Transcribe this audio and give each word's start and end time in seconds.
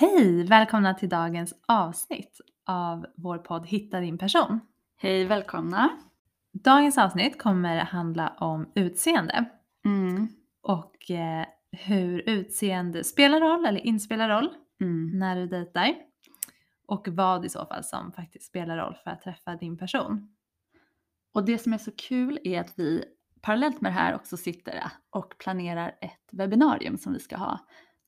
Hej! 0.00 0.44
Välkomna 0.44 0.94
till 0.94 1.08
dagens 1.08 1.54
avsnitt 1.68 2.40
av 2.66 3.06
vår 3.16 3.38
podd 3.38 3.66
Hitta 3.66 4.00
din 4.00 4.18
person. 4.18 4.60
Hej, 4.96 5.24
välkomna! 5.24 5.90
Dagens 6.52 6.98
avsnitt 6.98 7.42
kommer 7.42 7.78
handla 7.78 8.28
om 8.28 8.72
utseende 8.74 9.44
Mm. 9.84 10.28
och 10.62 11.10
eh, 11.10 11.46
hur 11.72 12.28
utseende 12.28 13.04
spelar 13.04 13.40
roll 13.40 13.66
eller 13.66 13.86
inte 13.86 14.04
spelar 14.04 14.28
roll 14.28 14.48
Mm. 14.80 15.18
när 15.18 15.36
du 15.36 15.46
dejtar 15.46 15.94
och 16.86 17.08
vad 17.08 17.44
i 17.44 17.48
så 17.48 17.66
fall 17.66 17.84
som 17.84 18.12
faktiskt 18.12 18.46
spelar 18.46 18.76
roll 18.76 18.96
för 19.04 19.10
att 19.10 19.22
träffa 19.22 19.56
din 19.56 19.78
person. 19.78 20.28
Och 21.34 21.44
det 21.44 21.58
som 21.58 21.72
är 21.72 21.78
så 21.78 21.90
kul 21.96 22.38
är 22.44 22.60
att 22.60 22.72
vi 22.76 23.04
parallellt 23.40 23.80
med 23.80 23.92
det 23.92 23.96
här 23.96 24.14
också 24.14 24.36
sitter 24.36 24.82
och 25.10 25.34
planerar 25.38 25.88
ett 26.00 26.28
webbinarium 26.32 26.98
som 26.98 27.12
vi 27.12 27.18
ska 27.18 27.36
ha 27.36 27.58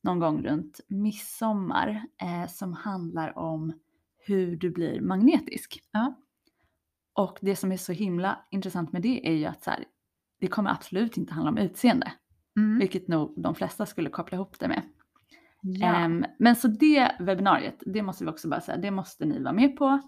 någon 0.02 0.18
gång 0.18 0.42
runt 0.42 0.80
midsommar 0.88 2.02
eh, 2.23 2.46
som 2.48 2.73
handlar 2.73 3.38
om 3.38 3.73
hur 4.26 4.56
du 4.56 4.70
blir 4.70 5.01
magnetisk. 5.01 5.80
Ja. 5.93 6.15
Och 7.12 7.38
det 7.40 7.56
som 7.56 7.73
är 7.73 7.76
så 7.76 7.93
himla 7.93 8.38
intressant 8.51 8.93
med 8.93 9.02
det 9.02 9.28
är 9.28 9.32
ju 9.34 9.45
att 9.45 9.62
så 9.62 9.71
här, 9.71 9.84
det 10.40 10.46
kommer 10.46 10.71
absolut 10.71 11.16
inte 11.16 11.34
handla 11.34 11.51
om 11.51 11.59
utseende, 11.59 12.12
Mm. 12.56 12.78
vilket 12.78 13.09
nog 13.09 13.34
de 13.37 13.54
flesta 13.54 13.87
skulle 13.87 14.10
koppla 14.10 14.37
ihop 14.37 14.59
det 14.59 14.68
med. 14.68 14.82
Ja. 15.62 15.95
Ehm, 15.95 16.24
men 16.38 16.56
så 16.56 16.68
det 16.68 17.16
webbinariet, 17.21 17.82
det 17.87 18.02
måste 18.02 18.24
vi 18.24 18.30
också 18.30 18.48
bara 18.48 18.60
säga, 18.60 18.78
det 18.78 18.90
måste 18.90 19.24
ni 19.24 19.43
vara 19.43 19.52
med 19.52 19.76
på. 19.76 20.01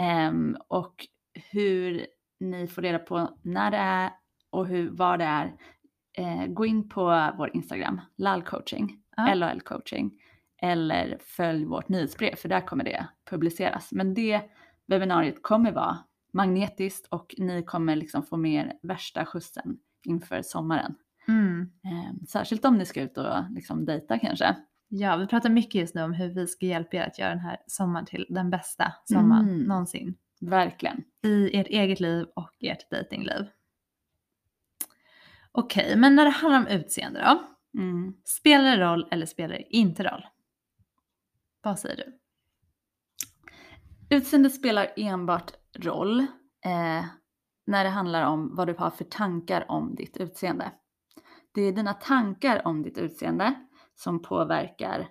Ehm, 0.00 0.56
och 0.68 1.06
hur 1.50 2.06
ni 2.40 2.66
får 2.68 2.82
reda 2.82 2.98
på 2.98 3.38
när 3.42 3.70
det 3.70 3.76
är 3.76 4.10
och 4.50 4.66
hur, 4.66 4.90
vad 4.90 5.18
det 5.18 5.24
är, 5.24 5.56
eh, 6.18 6.46
gå 6.46 6.66
in 6.66 6.88
på 6.88 7.32
vår 7.38 7.50
Instagram, 7.56 8.00
lalcoaching, 8.16 9.02
Ja. 9.26 9.34
LOL 9.34 9.60
coaching, 9.60 10.10
eller 10.62 11.18
följ 11.20 11.64
vårt 11.64 11.88
nyhetsbrev 11.88 12.34
för 12.36 12.48
där 12.48 12.60
kommer 12.66 12.84
det 12.84 13.06
publiceras. 13.30 13.92
Men 13.92 14.14
det 14.14 14.42
webbinariet 14.86 15.42
kommer 15.42 15.72
vara 15.72 15.98
magnetiskt 16.32 17.06
och 17.06 17.34
ni 17.38 17.62
kommer 17.62 17.96
liksom 17.96 18.22
få 18.22 18.36
mer 18.36 18.72
värsta 18.82 19.26
skjutsen 19.26 19.78
inför 20.04 20.42
sommaren. 20.42 20.94
Mm. 21.28 21.70
Ehm, 21.84 22.26
särskilt 22.26 22.64
om 22.64 22.78
ni 22.78 22.86
ska 22.86 23.02
ut 23.02 23.18
och 23.18 23.50
liksom 23.50 23.84
dejta 23.84 24.18
kanske. 24.18 24.56
ja, 24.88 25.16
vi 25.16 25.26
pratar 25.26 25.50
mycket 25.50 25.74
just 25.74 25.94
nu 25.94 26.02
om 26.02 26.12
hur 26.12 26.28
vi 26.34 26.46
ska 26.46 26.66
hjälpa 26.66 26.96
er 26.96 27.02
att 27.06 27.18
göra 27.18 27.30
den 27.30 27.38
här 27.40 27.56
sommaren 27.66 28.06
till 28.06 28.26
den 28.28 28.50
bästa 28.50 28.92
sommaren 29.04 29.48
Mm. 29.48 29.62
någonsin 29.62 30.14
Verkligen. 30.40 31.04
i 31.24 31.56
ert 31.60 31.66
eget 31.66 32.00
liv 32.00 32.26
och 32.36 32.50
ert 32.60 32.90
dejtingliv. 32.90 33.46
Okej, 35.52 35.96
men 35.96 36.14
när 36.14 36.24
det 36.24 36.30
handlar 36.30 36.58
om 36.60 36.66
utseende 36.66 37.20
då? 37.20 37.42
Mm. 37.74 38.14
Spelar 38.24 38.76
det 38.76 38.84
roll 38.84 39.08
eller 39.10 39.26
spelar 39.26 39.54
det 39.54 39.76
inte 39.76 40.04
roll? 40.04 40.26
Vad 41.62 41.78
säger 41.78 41.96
du? 41.96 42.18
Utseende 44.16 44.50
spelar 44.50 44.92
enbart 44.96 45.52
roll 45.76 46.20
eh, 46.64 47.04
när 47.66 47.84
det 47.84 47.90
handlar 47.90 48.22
om 48.26 48.56
vad 48.56 48.66
du 48.66 48.74
har 48.74 48.90
för 48.90 49.04
tankar 49.04 49.70
om 49.70 49.94
ditt 49.94 50.16
utseende. 50.16 50.72
Det 51.54 51.62
är 51.62 51.72
dina 51.72 51.94
tankar 51.94 52.66
om 52.66 52.82
ditt 52.82 52.98
utseende 52.98 53.54
som 53.94 54.22
påverkar 54.22 55.08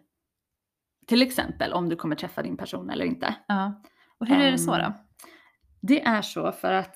till 1.08 1.22
exempel 1.22 1.74
om 1.74 1.90
du 1.90 1.96
kommer 1.96 2.16
träffa 2.16 2.42
din 2.42 2.58
person 2.58 2.90
eller 2.90 3.06
inte. 3.06 3.36
Ja. 3.48 3.82
Och 4.18 4.28
hur 4.28 4.36
är 4.36 4.52
det 4.52 4.58
så 4.58 4.74
Ehm, 4.74 4.82
då? 4.82 4.94
Det 5.82 6.06
är 6.06 6.22
så 6.22 6.52
för 6.52 6.74
att 6.74 6.96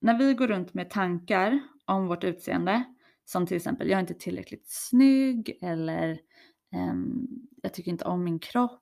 när 0.00 0.18
vi 0.18 0.34
går 0.34 0.48
runt 0.48 0.74
med 0.74 0.90
tankar 0.90 1.60
om 1.84 2.06
vårt 2.06 2.24
utseende, 2.24 2.84
som 3.24 3.46
till 3.46 3.56
exempel 3.56 3.88
jag 3.88 3.96
är 3.96 4.00
inte 4.00 4.14
tillräckligt 4.14 4.64
snygg 4.66 5.58
eller 5.62 6.20
ehm, 6.72 7.26
jag 7.62 7.74
tycker 7.74 7.90
inte 7.90 8.04
om 8.04 8.24
min 8.24 8.38
kropp 8.38 8.78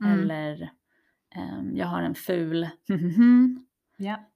Mm. 0.00 0.12
eller 0.20 0.70
ehm, 1.34 1.76
jag 1.76 1.86
har 1.86 2.02
en 2.02 2.14
ful 2.14 2.68
Ja. 3.96 4.30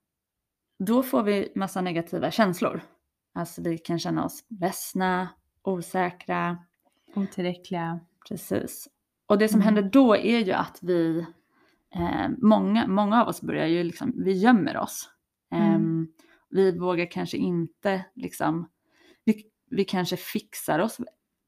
då 0.79 1.03
får 1.03 1.23
vi 1.23 1.51
massa 1.55 1.81
negativa 1.81 2.31
känslor. 2.31 2.81
Alltså 3.33 3.61
vi 3.61 3.77
kan 3.77 3.99
känna 3.99 4.25
oss 4.25 4.45
ledsna, 4.49 5.29
osäkra, 5.61 6.57
Otillräckliga. 7.15 7.99
precis. 8.29 8.87
Och 9.25 9.37
det 9.37 9.47
som 9.49 9.61
Mm. 9.61 9.65
händer 9.65 9.91
då 9.91 10.15
är 10.15 10.39
ju 10.39 10.51
att 10.51 10.79
vi, 10.81 11.25
eh, 11.95 12.29
många, 12.37 12.87
många 12.87 13.21
av 13.21 13.27
oss 13.27 13.41
börjar 13.41 13.67
ju 13.67 13.83
liksom, 13.83 14.13
vi 14.17 14.31
gömmer 14.33 14.77
oss. 14.77 15.09
Mm. 15.51 15.73
Ehm, 15.73 16.07
vi 16.49 16.77
vågar 16.79 17.11
kanske 17.11 17.37
inte 17.37 18.05
liksom, 18.15 18.69
vi, 19.69 19.83
kanske 19.85 20.17
fixar 20.17 20.79
oss 20.79 20.97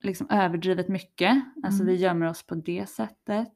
liksom 0.04 0.28
överdrivet 0.30 0.88
mycket. 0.88 1.42
Alltså 1.64 1.84
Mm. 1.84 1.94
vi 1.96 2.02
gömmer 2.02 2.30
oss 2.30 2.44
på 2.48 2.56
det 2.56 2.90
sättet. 2.90 3.54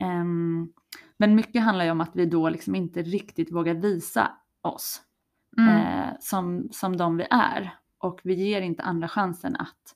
Ehm, 0.00 0.68
men 1.16 1.34
mycket 1.34 1.62
handlar 1.62 1.84
ju 1.84 1.90
om 1.90 2.00
att 2.00 2.10
vi 2.16 2.26
då 2.26 2.48
liksom 2.48 2.74
inte 2.74 3.02
riktigt 3.02 3.52
vågar 3.52 3.74
visa 3.74 4.30
oss 4.62 5.02
Mm. 5.58 5.68
eh, 5.76 6.14
som, 6.20 6.68
som 6.72 6.96
de 6.96 7.16
vi 7.16 7.26
är. 7.30 7.74
Och 7.98 8.20
vi 8.24 8.34
ger 8.34 8.60
inte 8.60 8.82
andra 8.82 9.08
chansen 9.08 9.56
att 9.56 9.94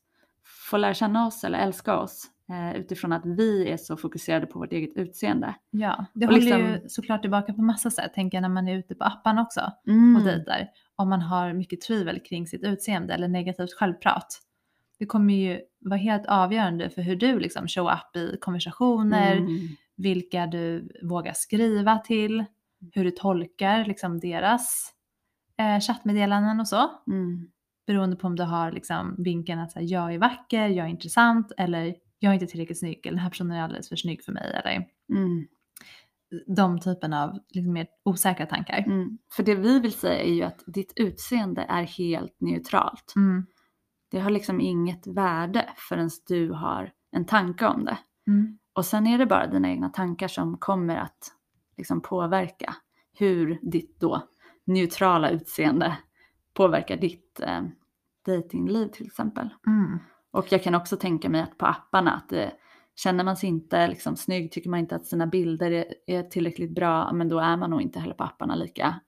få 0.69 0.77
lära 0.77 0.95
känna 0.95 1.27
oss 1.27 1.45
eller 1.45 1.59
älska 1.59 1.97
oss 1.97 2.27
eh, 2.51 2.77
utifrån 2.81 3.13
att 3.13 3.27
vi 3.27 3.69
är 3.69 3.77
så 3.77 3.97
fokuserade 3.97 4.47
på 4.47 4.59
vårt 4.59 4.73
eget 4.73 4.97
utseende. 4.97 5.55
Ja, 5.71 6.05
det 6.15 6.27
håller 6.27 6.41
liksom- 6.41 6.61
ju 6.61 6.89
såklart 6.89 7.21
tillbaka 7.21 7.53
på 7.53 7.63
massa 7.63 7.91
sätt, 7.91 8.15
tänker 8.15 8.37
jag 8.37 8.43
när 8.43 8.49
man 8.49 8.69
är 8.69 8.79
ute 8.79 8.95
på 8.95 9.05
apparna 9.05 9.43
också 9.43 9.73
Mm. 9.87 10.17
och 10.17 10.23
dejtar. 10.23 10.69
Om 10.99 11.09
man 11.09 11.21
har 11.23 11.53
mycket 11.53 11.81
tvivel 11.81 12.21
kring 12.21 12.47
sitt 12.47 12.63
utseende 12.63 13.15
eller 13.15 13.29
negativt 13.29 13.73
självprat. 13.73 14.41
Det 14.99 15.07
kommer 15.07 15.35
ju 15.35 15.61
vara 15.81 15.99
helt 16.01 16.27
avgörande 16.27 16.91
för 16.91 17.03
hur 17.03 17.17
du 17.17 17.39
liksom 17.39 17.69
show 17.69 17.87
up 17.93 18.17
i 18.17 18.37
konversationer, 18.41 19.37
Mm. 19.37 19.59
vilka 19.97 20.47
du 20.47 20.93
vågar 21.03 21.33
skriva 21.33 21.99
till, 21.99 22.45
hur 22.95 23.05
du 23.05 23.11
tolkar 23.11 23.85
liksom 23.85 24.21
deras 24.21 24.93
eh, 25.59 25.81
chattmeddelanden 25.81 26.61
och 26.61 26.69
så. 26.69 26.91
Mm. 27.07 27.51
Beroende 27.87 28.17
på 28.17 28.27
om 28.27 28.37
du 28.37 28.43
har 28.43 28.73
liksom 28.73 29.15
vinkeln 29.19 29.61
att 29.61 29.73
säga, 29.73 29.85
jag 29.87 30.15
är 30.15 30.19
vacker, 30.19 30.69
jag 30.69 30.87
är 30.87 30.91
intressant 30.91 31.53
eller 31.57 31.95
jag 32.19 32.31
är 32.31 32.35
inte 32.35 32.47
tillräckligt 32.47 32.79
snygg 32.79 33.07
eller 33.07 33.11
den 33.17 33.23
här 33.23 33.31
personen 33.31 33.57
är 33.57 33.63
alldeles 33.63 33.89
för 33.89 33.97
snygg 33.97 34.25
för 34.25 34.33
mig 34.33 34.53
eller 34.65 34.87
Mm. 35.11 35.47
De 36.57 36.81
typen 36.81 37.13
av 37.13 37.39
liksom 37.49 37.73
mer 37.73 37.87
osäkra 38.05 38.47
tankar. 38.47 38.79
Mm. 38.79 39.19
För 39.33 39.43
det 39.43 39.55
vi 39.55 39.81
vill 39.81 39.93
säga 39.93 40.23
är 40.23 40.35
ju 40.35 40.43
att 40.43 40.65
ditt 40.67 40.93
utseende 40.97 41.67
är 41.69 41.83
helt 41.83 42.41
neutralt. 42.41 43.13
Mm. 43.17 43.47
Det 44.11 44.21
har 44.21 44.31
liksom 44.31 44.61
inget 44.61 45.07
värde 45.07 45.69
förrän 45.77 46.11
du 46.29 46.51
har 46.51 46.93
en 47.13 47.25
tanke 47.25 47.67
om 47.67 47.85
det. 47.85 47.99
Mm. 48.27 48.59
Och 48.73 48.87
sen 48.87 49.07
är 49.07 49.19
det 49.19 49.27
bara 49.27 49.47
dina 49.47 49.69
egna 49.69 49.89
tankar 49.89 50.29
som 50.29 50.57
kommer 50.57 50.97
att 50.97 51.33
liksom 51.77 52.01
påverka 52.01 52.75
hur 53.13 53.59
ditt 53.63 54.01
då 54.01 54.29
neutrala 54.65 55.31
utseende 55.31 55.97
påverkar 56.55 56.97
ditt 56.97 57.41
eh, 57.41 57.63
datingliv 58.27 58.89
till 58.89 59.07
exempel. 59.07 59.49
Mm. 59.67 59.99
Och 60.31 60.53
jag 60.53 60.63
kan 60.63 60.75
också 60.75 60.97
tänka 60.97 61.29
mig 61.29 61.41
att 61.41 61.59
på 61.59 61.67
apparna 61.67 62.13
att 62.13 62.29
det, 62.29 62.53
känner 63.03 63.25
man 63.25 63.37
sig 63.37 63.49
inte 63.49 63.89
liksom 63.89 64.17
snygg, 64.17 64.53
tycker 64.53 64.71
man 64.71 64.81
inte 64.81 64.97
att 64.97 65.07
sina 65.07 65.27
bilder 65.27 65.71
är, 65.71 65.85
är 66.07 66.23
tillräckligt 66.23 66.75
bra, 66.75 67.13
men 67.13 67.29
då 67.29 67.39
är 67.39 67.57
man 67.57 67.71
nog 67.71 67.83
inte 67.83 68.01
heller 68.01 68.15
på 68.15 68.25
apparna 68.25 68.55
lika 68.55 69.01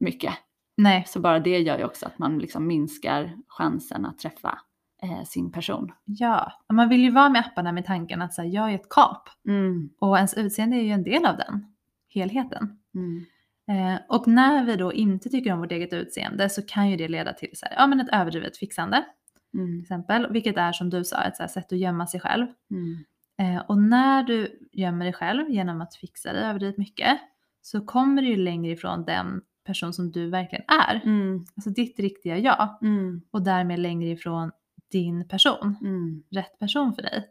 mycket. 0.00 0.34
Nej, 0.76 1.04
Så 1.06 1.20
bara 1.20 1.38
det 1.40 1.58
gör 1.58 1.78
ju 1.78 1.84
också 1.84 2.06
att 2.06 2.18
man 2.18 2.38
liksom 2.38 2.66
minskar 2.66 3.36
chansen 3.48 4.06
att 4.06 4.18
träffa 4.18 4.58
eh, 5.02 5.24
sin 5.24 5.52
person. 5.52 5.92
ja. 6.04 6.52
Man 6.72 6.88
vill 6.88 7.00
ju 7.00 7.10
vara 7.10 7.28
med 7.28 7.40
apparna 7.46 7.72
med 7.72 7.86
tanken 7.86 8.22
att 8.22 8.34
så 8.34 8.42
här, 8.42 8.48
jag 8.48 8.70
är 8.70 8.74
ett 8.74 8.88
kap 8.88 9.28
Mm. 9.48 9.90
och 10.00 10.16
ens 10.16 10.34
utseende 10.34 10.76
är 10.76 10.82
ju 10.82 10.90
en 10.90 11.02
del 11.04 11.26
av 11.26 11.36
den 11.36 11.66
helheten. 12.14 12.78
Mm. 12.94 13.24
Eh, 13.70 14.00
och 14.08 14.28
när 14.28 14.64
vi 14.64 14.76
då 14.76 14.92
inte 14.92 15.28
tycker 15.28 15.52
om 15.52 15.58
vårt 15.60 15.72
eget 15.72 15.92
utseende 15.92 16.48
så 16.48 16.62
kan 16.62 16.90
ju 16.90 16.96
det 16.96 17.08
leda 17.08 17.32
till 17.32 17.50
så 17.54 17.66
här, 17.66 17.74
ja, 17.76 17.86
men 17.86 18.00
ett 18.00 18.08
överdrivet 18.12 18.56
fixande 18.56 19.04
till 19.50 19.60
Mm. 19.60 19.80
exempel, 19.80 20.32
vilket 20.32 20.56
är 20.56 20.72
som 20.72 20.90
du 20.90 21.04
sa 21.04 21.22
ett 21.22 21.36
så 21.36 21.42
här, 21.42 21.48
sätt 21.48 21.72
att 21.72 21.78
gömma 21.78 22.06
sig 22.06 22.20
själv. 22.20 22.46
Mm. 22.70 23.04
Eh, 23.38 23.58
och 23.68 23.78
när 23.78 24.22
du 24.22 24.68
gömmer 24.72 25.04
dig 25.04 25.14
själv 25.14 25.50
genom 25.50 25.80
att 25.80 25.94
fixa 25.94 26.32
dig 26.32 26.42
överdrivet 26.42 26.78
mycket 26.78 27.18
så 27.62 27.80
kommer 27.80 28.22
du 28.22 28.28
ju 28.28 28.36
längre 28.36 28.72
ifrån 28.72 29.04
den 29.04 29.42
person 29.64 29.92
som 29.92 30.10
du 30.12 30.30
verkligen 30.30 30.64
är. 30.68 31.00
Mm. 31.04 31.44
Alltså 31.56 31.70
ditt 31.70 31.98
riktiga 31.98 32.38
jag. 32.38 32.78
Mm. 32.82 33.22
Och 33.30 33.42
därmed 33.42 33.78
längre 33.78 34.08
ifrån 34.08 34.50
din 34.92 35.28
person. 35.28 35.76
Mm. 35.80 36.22
Rätt 36.30 36.58
person 36.58 36.94
för 36.94 37.02
dig. 37.02 37.26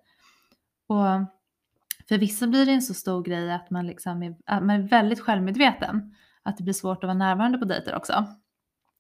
Och 0.88 1.27
För 2.07 2.18
vissa 2.18 2.48
blir 2.48 2.65
det 2.65 2.71
en 2.71 2.81
så 2.81 2.94
stor 2.94 3.24
grej 3.24 3.51
att 3.51 3.69
man, 3.69 3.88
liksom 3.88 4.24
är, 4.24 4.36
att 4.45 4.63
man 4.63 4.75
är 4.75 4.88
väldigt 4.88 5.19
självmedveten. 5.19 6.15
Att 6.44 6.57
det 6.57 6.63
blir 6.63 6.74
svårt 6.74 7.04
att 7.04 7.07
vara 7.07 7.18
närvarande 7.18 7.57
på 7.57 7.65
dejter 7.65 7.95
också. 7.95 8.25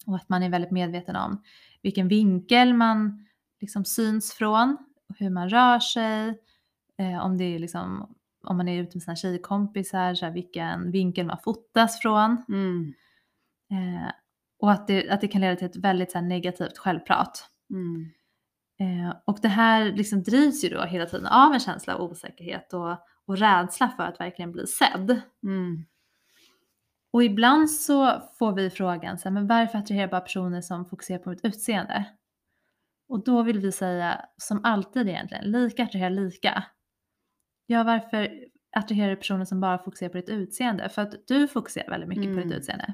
Och 0.05 0.15
att 0.15 0.29
man 0.29 0.43
är 0.43 0.49
väldigt 0.49 0.71
medveten 0.71 1.15
om 1.15 1.43
vilken 1.81 2.07
vinkel 2.07 2.73
man 2.73 3.27
liksom 3.61 3.85
syns 3.85 4.33
från, 4.33 4.77
hur 5.17 5.29
man 5.29 5.49
rör 5.49 5.79
sig, 5.79 6.39
eh, 6.97 7.25
om 7.25 7.37
det 7.37 7.43
är 7.43 7.59
liksom 7.59 8.15
om 8.43 8.57
man 8.57 8.67
är 8.67 8.81
ute 8.81 8.97
med 8.97 9.03
sina 9.03 9.15
tjejkompisar, 9.15 10.13
så 10.13 10.25
här, 10.25 10.33
vilken 10.33 10.91
vinkel 10.91 11.25
man 11.25 11.37
fotas 11.43 11.99
från. 11.99 12.43
Mm. 12.49 12.93
Eh, 13.71 14.11
och 14.59 14.71
att 14.71 14.87
det, 14.87 15.09
att 15.09 15.21
det 15.21 15.27
kan 15.27 15.41
leda 15.41 15.55
till 15.55 15.67
ett 15.67 15.75
väldigt 15.75 16.11
så 16.11 16.17
här, 16.17 16.25
negativt 16.25 16.77
självprat. 16.77 17.49
Mm. 17.69 18.09
Eh, 18.79 19.15
och 19.25 19.39
det 19.41 19.47
här 19.47 19.85
liksom 19.85 20.23
drivs 20.23 20.63
ju 20.63 20.69
då 20.69 20.81
hela 20.81 21.05
tiden 21.05 21.25
av 21.25 21.53
en 21.53 21.59
känsla 21.59 21.95
av 21.95 22.01
osäkerhet 22.01 22.73
och, 22.73 22.91
och 23.25 23.37
rädsla 23.37 23.89
för 23.89 24.03
att 24.03 24.19
verkligen 24.19 24.51
bli 24.51 24.67
sedd. 24.67 25.21
Mm. 25.43 25.85
Och 27.11 27.23
ibland 27.23 27.71
så 27.71 28.21
får 28.39 28.53
vi 28.53 28.69
frågan, 28.69 29.17
så 29.17 29.23
här, 29.23 29.33
men 29.33 29.47
varför 29.47 29.77
attraherar 29.77 30.07
bara 30.07 30.21
personer 30.21 30.61
som 30.61 30.85
fokuserar 30.85 31.19
på 31.19 31.29
mitt 31.29 31.45
utseende? 31.45 32.05
Och 33.09 33.23
då 33.23 33.43
vill 33.43 33.59
vi 33.59 33.71
säga, 33.71 34.25
som 34.37 34.61
alltid 34.63 35.09
egentligen, 35.09 35.51
lika 35.51 35.83
attraherar 35.83 36.09
lika. 36.09 36.63
Ja, 37.69 37.83
varför 37.83 38.45
attraherar 38.75 39.09
du 39.09 39.15
personer 39.15 39.45
som 39.45 39.59
bara 39.61 39.77
fokuserar 39.77 40.09
på 40.09 40.17
ditt 40.17 40.29
utseende? 40.29 40.89
För 40.89 41.01
att 41.01 41.27
du 41.27 41.47
fokuserar 41.47 41.89
väldigt 41.89 42.09
mycket 42.09 42.23
på 42.23 42.29
Mm. 42.29 42.47
ditt 42.47 42.57
utseende. 42.57 42.93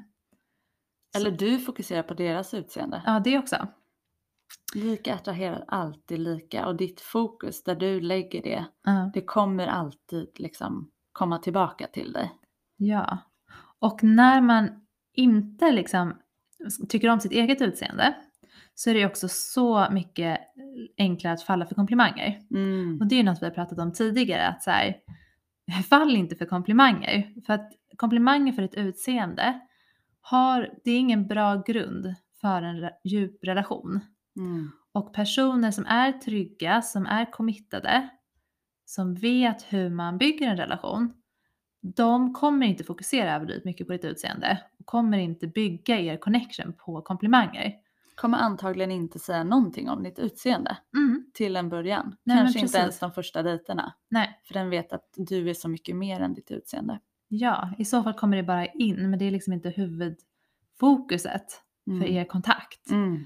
Eller 1.16 1.30
du 1.30 1.58
fokuserar 1.58 2.02
på 2.02 2.14
deras 2.14 2.54
utseende. 2.54 3.02
Ja, 3.06 3.20
det 3.24 3.38
också. 3.38 3.68
Lika 4.74 5.14
attraherar 5.14 5.64
alltid 5.68 6.18
lika 6.18 6.66
och 6.66 6.76
ditt 6.76 7.00
fokus 7.00 7.62
där 7.64 7.74
du 7.74 8.00
lägger 8.00 8.42
det, 8.42 8.64
Ja. 8.84 9.10
det 9.14 9.20
kommer 9.22 9.66
alltid 9.66 10.28
liksom 10.40 10.90
komma 11.12 11.38
tillbaka 11.38 11.86
till 11.86 12.12
dig. 12.12 12.32
Ja. 12.76 13.18
Och 13.78 14.04
när 14.04 14.40
man 14.40 14.86
inte 15.12 15.72
liksom 15.72 16.18
tycker 16.88 17.08
om 17.08 17.20
sitt 17.20 17.32
eget 17.32 17.60
utseende 17.60 18.14
så 18.74 18.90
är 18.90 18.94
det 18.94 19.06
också 19.06 19.28
så 19.28 19.86
mycket 19.90 20.40
enklare 20.98 21.34
att 21.34 21.42
falla 21.42 21.66
för 21.66 21.74
komplimanger. 21.74 22.40
Mm. 22.50 22.98
Och 23.00 23.06
det 23.06 23.20
är 23.20 23.24
något 23.24 23.42
vi 23.42 23.46
har 23.46 23.52
pratat 23.52 23.78
om 23.78 23.92
tidigare, 23.92 24.48
att 24.48 24.62
så 24.62 24.70
här, 24.70 24.96
fall 25.88 26.16
inte 26.16 26.36
för 26.36 26.46
komplimanger. 26.46 27.34
För 27.46 27.52
att 27.52 27.72
komplimanger 27.96 28.52
för 28.52 28.62
ett 28.62 28.74
utseende 28.74 29.60
har, 30.20 30.70
det 30.84 30.90
är 30.90 30.98
ingen 30.98 31.26
bra 31.26 31.62
grund 31.66 32.14
för 32.40 32.62
en 32.62 32.90
djup 33.04 33.44
relation. 33.44 34.00
Mm. 34.36 34.70
Och 34.92 35.14
personer 35.14 35.70
som 35.70 35.86
är 35.86 36.12
trygga, 36.12 36.82
som 36.82 37.06
är 37.06 37.32
committade, 37.32 38.08
som 38.84 39.14
vet 39.14 39.72
hur 39.72 39.90
man 39.90 40.18
bygger 40.18 40.48
en 40.48 40.56
relation, 40.56 41.12
de 41.96 42.34
kommer 42.34 42.66
inte 42.66 42.84
fokusera 42.84 43.34
överdrivet 43.34 43.64
mycket 43.64 43.86
på 43.86 43.92
ditt 43.92 44.04
utseende 44.04 44.58
och 44.78 44.86
kommer 44.86 45.18
inte 45.18 45.46
bygga 45.46 46.00
er 46.00 46.16
connection 46.16 46.72
på 46.72 47.02
komplimanger. 47.02 47.72
Kommer 48.14 48.38
antagligen 48.38 48.90
inte 48.90 49.18
säga 49.18 49.44
någonting 49.44 49.88
om 49.90 50.02
ditt 50.02 50.18
utseende 50.18 50.76
Mm. 50.96 51.26
till 51.34 51.56
en 51.56 51.68
början. 51.68 52.16
Nej, 52.24 52.36
Kanske 52.38 52.58
inte 52.60 52.78
ens 52.78 52.98
de 52.98 53.12
första 53.12 53.42
dejterna. 53.42 53.94
Nej, 54.08 54.40
För 54.44 54.54
den 54.54 54.70
vet 54.70 54.92
att 54.92 55.08
du 55.16 55.50
är 55.50 55.54
så 55.54 55.68
mycket 55.68 55.96
mer 55.96 56.20
än 56.20 56.34
ditt 56.34 56.50
utseende. 56.50 57.00
ja, 57.28 57.70
i 57.78 57.84
så 57.84 58.02
fall 58.02 58.14
kommer 58.14 58.36
det 58.36 58.42
bara 58.42 58.66
in, 58.66 59.10
men 59.10 59.18
det 59.18 59.24
är 59.24 59.30
liksom 59.30 59.52
inte 59.52 59.70
huvudfokuset 59.70 61.60
Mm. 61.86 62.00
för 62.00 62.08
er 62.08 62.24
kontakt. 62.24 62.90
Mm. 62.90 63.24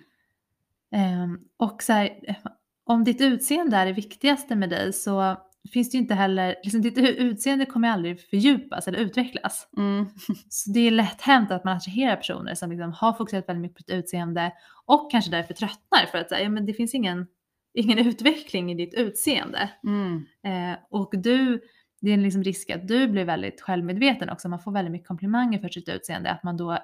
Ehm, 0.92 1.38
och 1.56 1.82
så 1.82 1.92
här, 1.92 2.36
om 2.84 3.04
ditt 3.04 3.20
utseende 3.20 3.76
är 3.76 3.86
det 3.86 3.92
viktigaste 3.92 4.56
med 4.56 4.70
dig 4.70 4.92
så 4.92 5.36
finns 5.72 5.90
det 5.90 5.96
ju 5.96 6.02
inte 6.02 6.14
heller, 6.14 6.56
liksom 6.62 6.82
ditt 6.82 6.98
utseende 6.98 7.66
kommer 7.66 7.88
aldrig 7.88 8.20
fördjupas 8.20 8.88
eller 8.88 8.98
utvecklas. 8.98 9.68
Mm. 9.76 10.06
Så 10.48 10.70
det 10.70 10.80
är 10.80 10.90
lätt 10.90 11.22
hänt 11.22 11.50
att 11.50 11.64
man 11.64 11.76
attraherar 11.76 12.16
personer 12.16 12.54
som 12.54 12.70
liksom 12.70 12.92
har 12.92 13.12
fokuserat 13.12 13.48
väldigt 13.48 13.62
mycket 13.62 13.76
på 13.76 13.92
ditt 13.92 14.04
utseende 14.04 14.52
och 14.84 15.10
kanske 15.10 15.30
därför 15.30 15.54
tröttnar 15.54 16.06
för 16.10 16.18
att 16.18 16.28
säga, 16.28 16.42
ja, 16.42 16.48
men 16.48 16.66
det 16.66 16.74
finns 16.74 16.94
ingen, 16.94 17.26
ingen 17.74 17.98
utveckling 18.08 18.72
i 18.72 18.74
ditt 18.74 18.94
utseende. 18.94 19.70
Mm. 19.84 20.26
Eh, 20.42 20.78
och 20.90 21.14
du, 21.16 21.60
det 22.00 22.10
är 22.10 22.14
en 22.14 22.22
liksom 22.22 22.42
risk 22.42 22.70
att 22.70 22.88
du 22.88 23.08
blir 23.08 23.24
väldigt 23.24 23.60
självmedveten 23.60 24.30
också, 24.30 24.48
man 24.48 24.60
får 24.60 24.72
väldigt 24.72 24.92
mycket 24.92 25.08
komplimanger 25.08 25.58
för 25.58 25.68
sitt 25.68 25.88
utseende, 25.88 26.30
att 26.30 26.42
man 26.42 26.56
då 26.56 26.78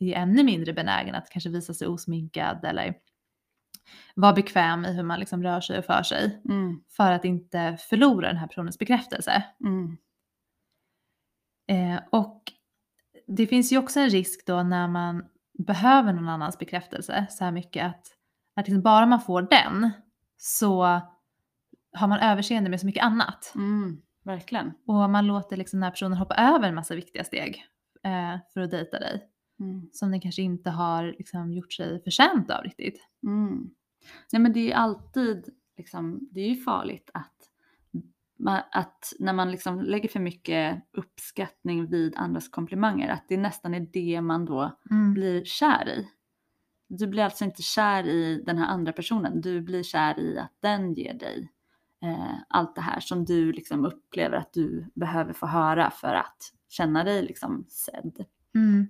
är 0.00 0.14
ännu 0.14 0.42
mindre 0.42 0.72
benägen 0.72 1.14
att 1.14 1.30
kanske 1.30 1.50
visa 1.50 1.74
sig 1.74 1.88
osminkad 1.88 2.64
eller 2.64 2.94
vara 4.14 4.32
bekväm 4.32 4.84
i 4.84 4.92
hur 4.92 5.02
man 5.02 5.20
liksom 5.20 5.42
rör 5.42 5.60
sig 5.60 5.78
och 5.78 5.84
för 5.84 6.02
sig 6.02 6.40
Mm. 6.48 6.80
för 6.96 7.12
att 7.12 7.24
inte 7.24 7.76
förlora 7.88 8.28
den 8.28 8.36
här 8.36 8.46
personens 8.46 8.78
bekräftelse. 8.78 9.44
Mm. 9.64 9.96
Eh, 11.68 12.00
och 12.10 12.42
det 13.26 13.46
finns 13.46 13.72
ju 13.72 13.78
också 13.78 14.00
en 14.00 14.10
risk 14.10 14.46
då 14.46 14.62
när 14.62 14.88
man 14.88 15.24
behöver 15.58 16.12
någon 16.12 16.28
annans 16.28 16.58
bekräftelse 16.58 17.26
så 17.30 17.44
här 17.44 17.52
mycket 17.52 17.86
att, 17.86 18.06
att 18.56 18.66
liksom 18.68 18.82
bara 18.82 19.06
man 19.06 19.20
får 19.20 19.42
den 19.42 19.90
så 20.36 21.00
har 21.96 22.08
man 22.08 22.18
överseende 22.20 22.70
med 22.70 22.80
så 22.80 22.86
mycket 22.86 23.04
annat. 23.04 23.52
Mm. 23.54 24.00
Verkligen. 24.24 24.72
Och 24.86 25.10
man 25.10 25.26
låter 25.26 25.56
liksom 25.56 25.76
den 25.78 25.84
här 25.84 25.90
personen 25.90 26.18
hoppa 26.18 26.34
över 26.34 26.68
en 26.68 26.74
massa 26.74 26.94
viktiga 26.94 27.24
steg 27.24 27.64
eh, 28.04 28.38
för 28.54 28.60
att 28.60 28.70
dejta 28.70 28.98
dig. 28.98 29.28
Mm. 29.60 29.88
Som 29.92 30.10
den 30.10 30.20
kanske 30.20 30.42
inte 30.42 30.70
har 30.70 31.14
liksom, 31.18 31.52
gjort 31.52 31.72
sig 31.72 32.02
förtjänt 32.02 32.50
av 32.50 32.62
riktigt. 32.62 33.08
Mm. 33.22 33.70
Nej 34.32 34.42
men 34.42 34.52
det 34.52 34.60
är 34.60 34.64
ju 34.66 34.72
alltid, 34.72 35.48
liksom, 35.76 36.28
det 36.32 36.40
är 36.40 36.48
ju 36.48 36.56
farligt 36.56 37.10
att, 37.14 37.32
att 38.72 39.12
när 39.18 39.32
man 39.32 39.50
liksom 39.50 39.80
lägger 39.80 40.08
för 40.08 40.20
mycket 40.20 40.82
uppskattning 40.92 41.86
vid 41.86 42.16
andras 42.16 42.48
komplimanger, 42.48 43.08
att 43.08 43.24
det 43.28 43.36
nästan 43.36 43.74
är 43.74 43.88
det 43.92 44.20
man 44.20 44.44
då 44.44 44.78
Mm. 44.90 45.14
blir 45.14 45.44
kär 45.44 45.88
i. 45.88 46.08
Du 46.88 47.06
blir 47.06 47.22
alltså 47.22 47.44
inte 47.44 47.62
kär 47.62 48.06
i 48.06 48.42
den 48.46 48.58
här 48.58 48.66
andra 48.66 48.92
personen, 48.92 49.40
du 49.40 49.60
blir 49.60 49.82
kär 49.82 50.20
i 50.20 50.38
att 50.38 50.52
den 50.60 50.94
ger 50.94 51.14
dig 51.14 51.50
eh, 52.02 52.34
allt 52.48 52.74
det 52.74 52.80
här 52.80 53.00
som 53.00 53.24
du 53.24 53.52
liksom 53.52 53.84
upplever 53.84 54.36
att 54.36 54.52
du 54.52 54.86
behöver 54.94 55.32
få 55.32 55.46
höra 55.46 55.90
för 55.90 56.14
att 56.14 56.52
känna 56.68 57.04
dig 57.04 57.22
liksom 57.22 57.66
sedd. 57.68 58.24
Mm. 58.54 58.88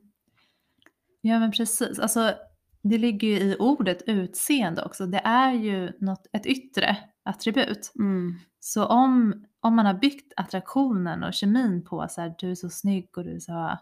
Ja 1.27 1.39
men 1.39 1.51
precis. 1.51 1.99
Alltså, 1.99 2.35
det 2.83 2.99
ligger 2.99 3.29
ju 3.29 3.35
i 3.35 3.57
ordet 3.59 4.03
utseende 4.07 4.83
också. 4.83 5.07
Det 5.07 5.19
är 5.19 5.53
ju 5.53 5.93
något, 6.01 6.27
ett 6.33 6.47
yttre 6.47 6.97
attribut. 7.25 7.93
Mm. 7.99 8.35
Så 8.61 8.87
om, 8.87 9.45
om 9.61 9.77
man 9.77 9.87
har 9.87 9.95
byggt 9.95 10.33
attraktionen 10.37 11.23
och 11.23 11.35
kemin 11.35 11.85
på 11.85 12.07
så 12.11 12.21
här, 12.21 12.35
du 12.39 12.51
är 12.51 12.55
så 12.55 12.71
snygg 12.71 13.09
och 13.17 13.25
du 13.25 13.35
är 13.35 13.39
så 13.41 13.79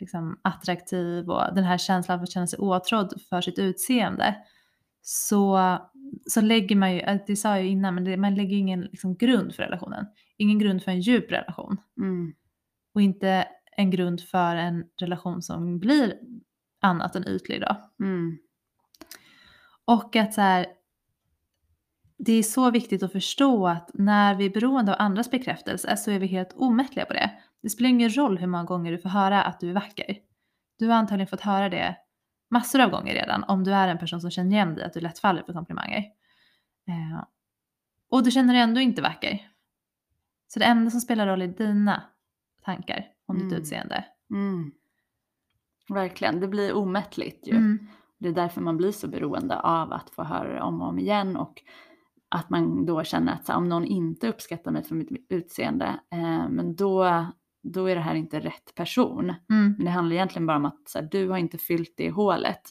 liksom, 0.00 0.40
attraktiv 0.42 1.30
och 1.30 1.54
den 1.54 1.64
här 1.64 1.78
känslan 1.78 2.18
av 2.18 2.22
att 2.22 2.30
känna 2.30 2.46
sig 2.46 2.58
åtrådd 2.58 3.12
för 3.28 3.40
sitt 3.40 3.58
utseende 3.58 4.36
så, 5.02 5.78
så 6.26 6.40
lägger 6.40 6.76
man 6.76 6.94
ju, 6.94 7.00
äh, 7.00 7.20
det 7.26 7.36
sa 7.36 7.48
jag 7.48 7.62
ju 7.62 7.70
innan, 7.70 7.94
men 7.94 8.04
det, 8.04 8.16
man 8.16 8.34
lägger 8.34 8.56
ingen 8.56 8.80
liksom, 8.80 9.16
grund 9.16 9.54
för 9.54 9.62
relationen. 9.62 10.06
Ingen 10.36 10.58
grund 10.58 10.82
för 10.82 10.90
en 10.90 11.00
djup 11.00 11.32
relation 11.32 11.76
Mm. 11.98 12.34
och 12.94 13.02
inte 13.02 13.48
en 13.76 13.90
grund 13.90 14.20
för 14.20 14.56
en 14.56 14.84
relation 15.00 15.42
som 15.42 15.78
blir 15.78 16.18
annat 16.82 17.16
än 17.16 17.28
ytlig 17.28 17.60
då. 17.60 17.76
Mm. 18.04 18.38
Och 19.84 20.16
att 20.16 20.34
så 20.34 20.40
här, 20.40 20.66
det 22.18 22.32
är 22.32 22.42
så 22.42 22.70
viktigt 22.70 23.02
att 23.02 23.12
förstå 23.12 23.68
att 23.68 23.90
när 23.94 24.34
vi 24.34 24.46
är 24.46 24.50
beroende 24.50 24.92
av 24.92 24.96
andras 25.00 25.30
bekräftelse 25.30 25.96
så 25.96 26.10
är 26.10 26.18
vi 26.18 26.26
helt 26.26 26.52
omättliga 26.52 27.04
på 27.06 27.12
det. 27.12 27.30
Det 27.62 27.70
spelar 27.70 27.90
ingen 27.90 28.16
roll 28.16 28.38
hur 28.38 28.46
många 28.46 28.64
gånger 28.64 28.92
du 28.92 28.98
får 28.98 29.08
höra 29.08 29.42
att 29.44 29.60
du 29.60 29.70
är 29.70 29.74
vacker. 29.74 30.18
Du 30.78 30.88
har 30.88 30.94
antagligen 30.94 31.26
fått 31.26 31.40
höra 31.40 31.68
det 31.68 31.96
massor 32.50 32.80
av 32.80 32.90
gånger 32.90 33.14
redan 33.14 33.44
om 33.44 33.64
du 33.64 33.72
är 33.74 33.88
en 33.88 33.98
person 33.98 34.20
som 34.20 34.30
känner 34.30 34.50
igen 34.50 34.74
dig, 34.74 34.84
att 34.84 34.92
du 34.92 35.00
lätt 35.00 35.18
faller 35.18 35.42
för 35.42 35.52
komplimanger. 35.52 35.98
Eh, 36.88 37.24
och 38.10 38.24
du 38.24 38.30
känner 38.30 38.54
dig 38.54 38.62
ändå 38.62 38.80
inte 38.80 39.02
vacker. 39.02 39.48
Så 40.48 40.58
det 40.58 40.64
enda 40.64 40.90
som 40.90 41.00
spelar 41.00 41.26
roll 41.26 41.42
är 41.42 41.48
dina 41.48 42.02
tankar 42.64 43.06
om 43.26 43.36
ditt 43.38 43.44
Mm. 43.44 43.58
utseende. 43.62 44.04
Mm. 44.30 44.72
Verkligen, 45.88 46.40
det 46.40 46.48
blir 46.48 46.74
omättligt 46.74 47.46
ju. 47.46 47.56
Mm. 47.56 47.88
Det 48.18 48.28
är 48.28 48.32
därför 48.32 48.60
man 48.60 48.76
blir 48.76 48.92
så 48.92 49.08
beroende 49.08 49.60
av 49.60 49.92
att 49.92 50.10
få 50.10 50.22
höra 50.22 50.54
det 50.54 50.60
om 50.60 50.82
och 50.82 50.88
om 50.88 50.98
igen 50.98 51.36
och 51.36 51.62
att 52.28 52.50
man 52.50 52.86
då 52.86 53.04
känner 53.04 53.32
att 53.32 53.48
här, 53.48 53.56
om 53.56 53.68
någon 53.68 53.84
inte 53.84 54.28
uppskattar 54.28 54.70
mig 54.70 54.84
för 54.84 54.94
mitt 54.94 55.26
utseende, 55.28 55.86
eh, 56.10 56.48
men 56.48 56.76
då, 56.76 57.26
då 57.62 57.86
är 57.86 57.94
det 57.94 58.00
här 58.00 58.14
inte 58.14 58.40
rätt 58.40 58.74
person. 58.74 59.34
Mm. 59.50 59.74
Men 59.76 59.84
det 59.84 59.90
handlar 59.90 60.14
egentligen 60.14 60.46
bara 60.46 60.56
om 60.56 60.64
att 60.64 60.88
så 60.88 60.98
här, 60.98 61.08
du 61.10 61.28
har 61.28 61.38
inte 61.38 61.58
fyllt 61.58 61.94
det 61.96 62.10
hålet, 62.10 62.62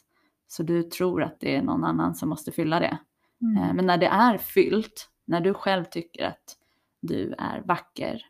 så 0.47 0.63
du 0.63 0.83
tror 0.83 1.23
att 1.23 1.39
det 1.39 1.55
är 1.55 1.61
någon 1.61 1.83
annan 1.83 2.15
som 2.15 2.29
måste 2.29 2.51
fylla 2.51 2.79
det. 2.79 2.97
Mm. 3.41 3.63
Eh, 3.63 3.73
men 3.73 3.85
när 3.85 3.97
det 3.97 4.07
är 4.07 4.37
fyllt, 4.37 5.09
när 5.25 5.41
du 5.41 5.53
själv 5.53 5.83
tycker 5.85 6.25
att 6.25 6.57
du 7.01 7.33
är 7.37 7.61
vacker, 7.65 8.21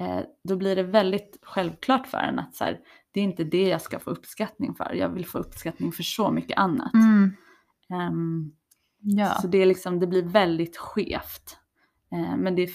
eh, 0.00 0.20
då 0.44 0.56
blir 0.56 0.76
det 0.76 0.82
väldigt 0.82 1.38
självklart 1.42 2.06
för 2.06 2.18
en 2.18 2.38
att 2.38 2.54
så 2.54 2.64
här, 2.64 2.80
det 3.12 3.20
är 3.20 3.24
inte 3.24 3.44
det 3.44 3.68
jag 3.68 3.82
ska 3.82 3.98
få 3.98 4.10
uppskattning 4.10 4.74
för. 4.74 4.92
Jag 4.92 5.08
vill 5.08 5.26
få 5.26 5.38
uppskattning 5.38 5.92
för 5.92 6.02
så 6.02 6.30
mycket 6.30 6.58
annat. 6.58 6.94
Mm. 6.94 7.32
Ehm, 7.90 8.52
Ja. 9.00 9.34
Så 9.34 9.46
det, 9.46 9.58
är 9.58 9.66
liksom, 9.66 10.00
det 10.00 10.06
blir 10.06 10.22
väldigt 10.22 10.76
skevt. 10.76 11.58
Eh, 12.12 12.36
men 12.36 12.54
det, 12.54 12.70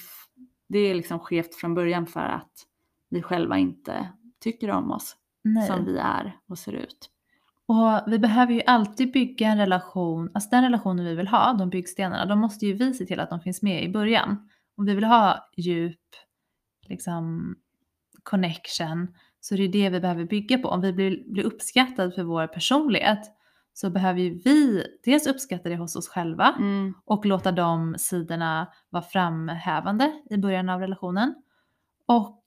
det 0.70 0.80
är 0.80 0.96
liksom 0.96 1.20
skevt 1.20 1.56
från 1.56 1.76
början 1.76 2.08
för 2.08 2.20
att 2.20 2.52
vi 3.10 3.22
själva 3.22 3.58
inte 3.58 4.10
tycker 4.40 4.70
om 4.70 4.92
oss 4.92 5.16
Nej. 5.42 5.68
som 5.68 5.86
vi 5.86 5.98
är 5.98 6.38
och 6.48 6.58
ser 6.58 6.74
ut. 6.74 7.10
Och 7.66 8.12
vi 8.14 8.20
behöver 8.20 8.54
ju 8.54 8.62
alltid 8.66 9.12
bygga 9.12 9.48
en 9.48 9.58
relation, 9.58 10.32
alltså 10.34 10.50
den 10.50 10.64
relationen 10.64 11.06
vi 11.06 11.16
vill 11.16 11.28
ha, 11.28 11.54
de 11.54 11.70
byggstenarna, 11.70 12.26
de 12.26 12.40
måste 12.40 12.66
ju 12.66 12.74
vi 12.74 12.94
se 12.94 13.06
till 13.06 13.20
att 13.20 13.30
de 13.30 13.40
finns 13.40 13.62
med 13.62 13.84
i 13.84 13.90
början. 13.90 14.50
Om 14.76 14.86
vi 14.86 14.96
vill 14.96 15.04
ha 15.04 15.50
djup, 15.58 16.00
liksom 16.88 17.56
connection, 18.24 19.08
så 19.44 19.56
det 19.56 19.64
är 19.64 19.70
det 19.70 19.90
vi 19.90 20.00
behöver 20.00 20.26
bygga 20.26 20.58
på. 20.58 20.68
Om 20.68 20.82
vi 20.82 20.94
blir, 20.94 21.24
blir 21.34 21.44
uppskattade 21.44 22.12
för 22.12 22.24
vår 22.24 22.48
personlighet 22.48 23.20
så 23.74 23.90
behöver 23.90 24.20
ju 24.20 24.30
vi 24.46 24.86
dels 25.04 25.28
uppskatta 25.28 25.70
det 25.70 25.76
hos 25.76 25.96
oss 25.96 26.08
själva 26.08 26.56
Mm. 26.60 26.94
och 27.06 27.26
låta 27.26 27.52
de 27.52 27.96
sidorna 27.98 28.68
vara 28.90 29.04
framhävande 29.04 30.22
i 30.30 30.38
början 30.38 30.70
av 30.70 30.80
relationen. 30.80 31.36
Och 32.06 32.44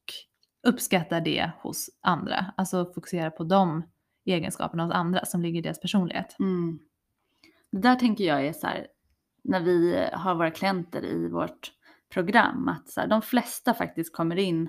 uppskatta 0.66 1.20
det 1.20 1.50
hos 1.58 1.90
andra, 2.02 2.52
alltså 2.56 2.92
fokusera 2.94 3.30
på 3.30 3.44
de 3.44 3.82
egenskaperna 4.24 4.84
hos 4.84 4.94
andra 4.94 5.24
som 5.24 5.42
ligger 5.42 5.58
i 5.58 5.62
deras 5.62 5.80
personlighet. 5.80 6.36
Mm. 6.38 6.78
Det 7.72 7.78
där 7.78 7.94
tänker 7.96 8.24
jag 8.24 8.46
är 8.46 8.52
så 8.52 8.66
här, 8.66 8.86
när 9.44 9.60
vi 9.60 10.06
har 10.12 10.34
våra 10.34 10.50
klienter 10.50 11.04
i 11.04 11.28
vårt 11.28 11.72
program, 12.12 12.68
att 12.68 12.88
så 12.88 13.00
här, 13.00 13.08
de 13.08 13.22
flesta 13.22 13.74
faktiskt 13.74 14.16
kommer 14.16 14.36
in 14.36 14.68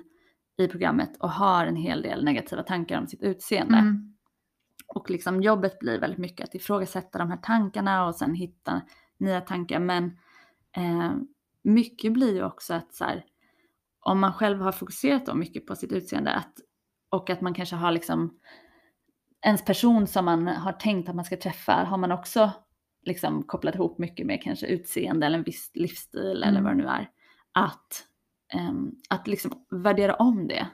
i 0.58 0.68
programmet 0.68 1.16
och 1.20 1.30
har 1.30 1.66
en 1.66 1.76
hel 1.76 2.02
del 2.02 2.24
negativa 2.24 2.62
tankar 2.62 2.98
om 2.98 3.06
sitt 3.06 3.22
utseende. 3.22 3.78
Mm. 3.78 4.14
Och 4.86 5.10
liksom 5.10 5.42
jobbet 5.42 5.78
blir 5.78 6.00
väldigt 6.00 6.18
mycket 6.18 6.44
att 6.48 6.54
ifrågasätta 6.54 7.18
de 7.18 7.30
här 7.30 7.36
tankarna 7.36 8.06
och 8.06 8.14
sen 8.14 8.34
hitta 8.34 8.82
nya 9.18 9.40
tankar. 9.40 9.80
Men 9.80 10.04
eh, 10.76 11.12
mycket 11.64 12.12
blir 12.12 12.34
ju 12.34 12.44
också 12.44 12.74
att 12.74 12.94
så 12.94 13.04
här, 13.04 13.24
om 14.00 14.20
man 14.20 14.32
själv 14.32 14.60
har 14.60 14.72
fokuserat 14.72 15.26
då 15.26 15.34
mycket 15.34 15.66
på 15.66 15.76
sitt 15.76 15.92
utseende 15.92 16.32
att, 16.32 16.52
och 17.10 17.30
att 17.30 17.40
man 17.40 17.54
kanske 17.54 17.76
har 17.76 17.92
liksom 17.92 18.38
ens 19.46 19.64
person 19.64 20.06
som 20.06 20.24
man 20.24 20.46
har 20.46 20.72
tänkt 20.72 21.08
att 21.08 21.14
man 21.16 21.24
ska 21.24 21.36
träffa 21.36 21.72
har 21.72 21.96
man 21.98 22.12
också 22.12 22.50
liksom 23.06 23.42
kopplat 23.42 23.74
ihop 23.74 23.98
mycket 23.98 24.26
med 24.26 24.42
kanske 24.42 24.66
utseende 24.66 25.26
eller 25.26 25.38
en 25.38 25.44
viss 25.44 25.70
livsstil 25.74 26.42
eller 26.42 26.60
Mm. 26.60 26.64
vad 26.64 26.72
det 26.72 26.76
nu 26.82 26.88
är. 26.88 27.10
Att, 27.52 28.04
att 29.08 29.26
liksom 29.26 29.52
värdera 29.70 30.14
om 30.14 30.48
det. 30.48 30.66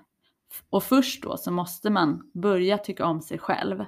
Och 0.70 0.82
först 0.82 1.22
då 1.22 1.36
så 1.36 1.50
måste 1.50 1.90
man 1.90 2.30
börja 2.34 2.78
tycka 2.78 3.06
om 3.06 3.22
sig 3.22 3.38
själv. 3.38 3.84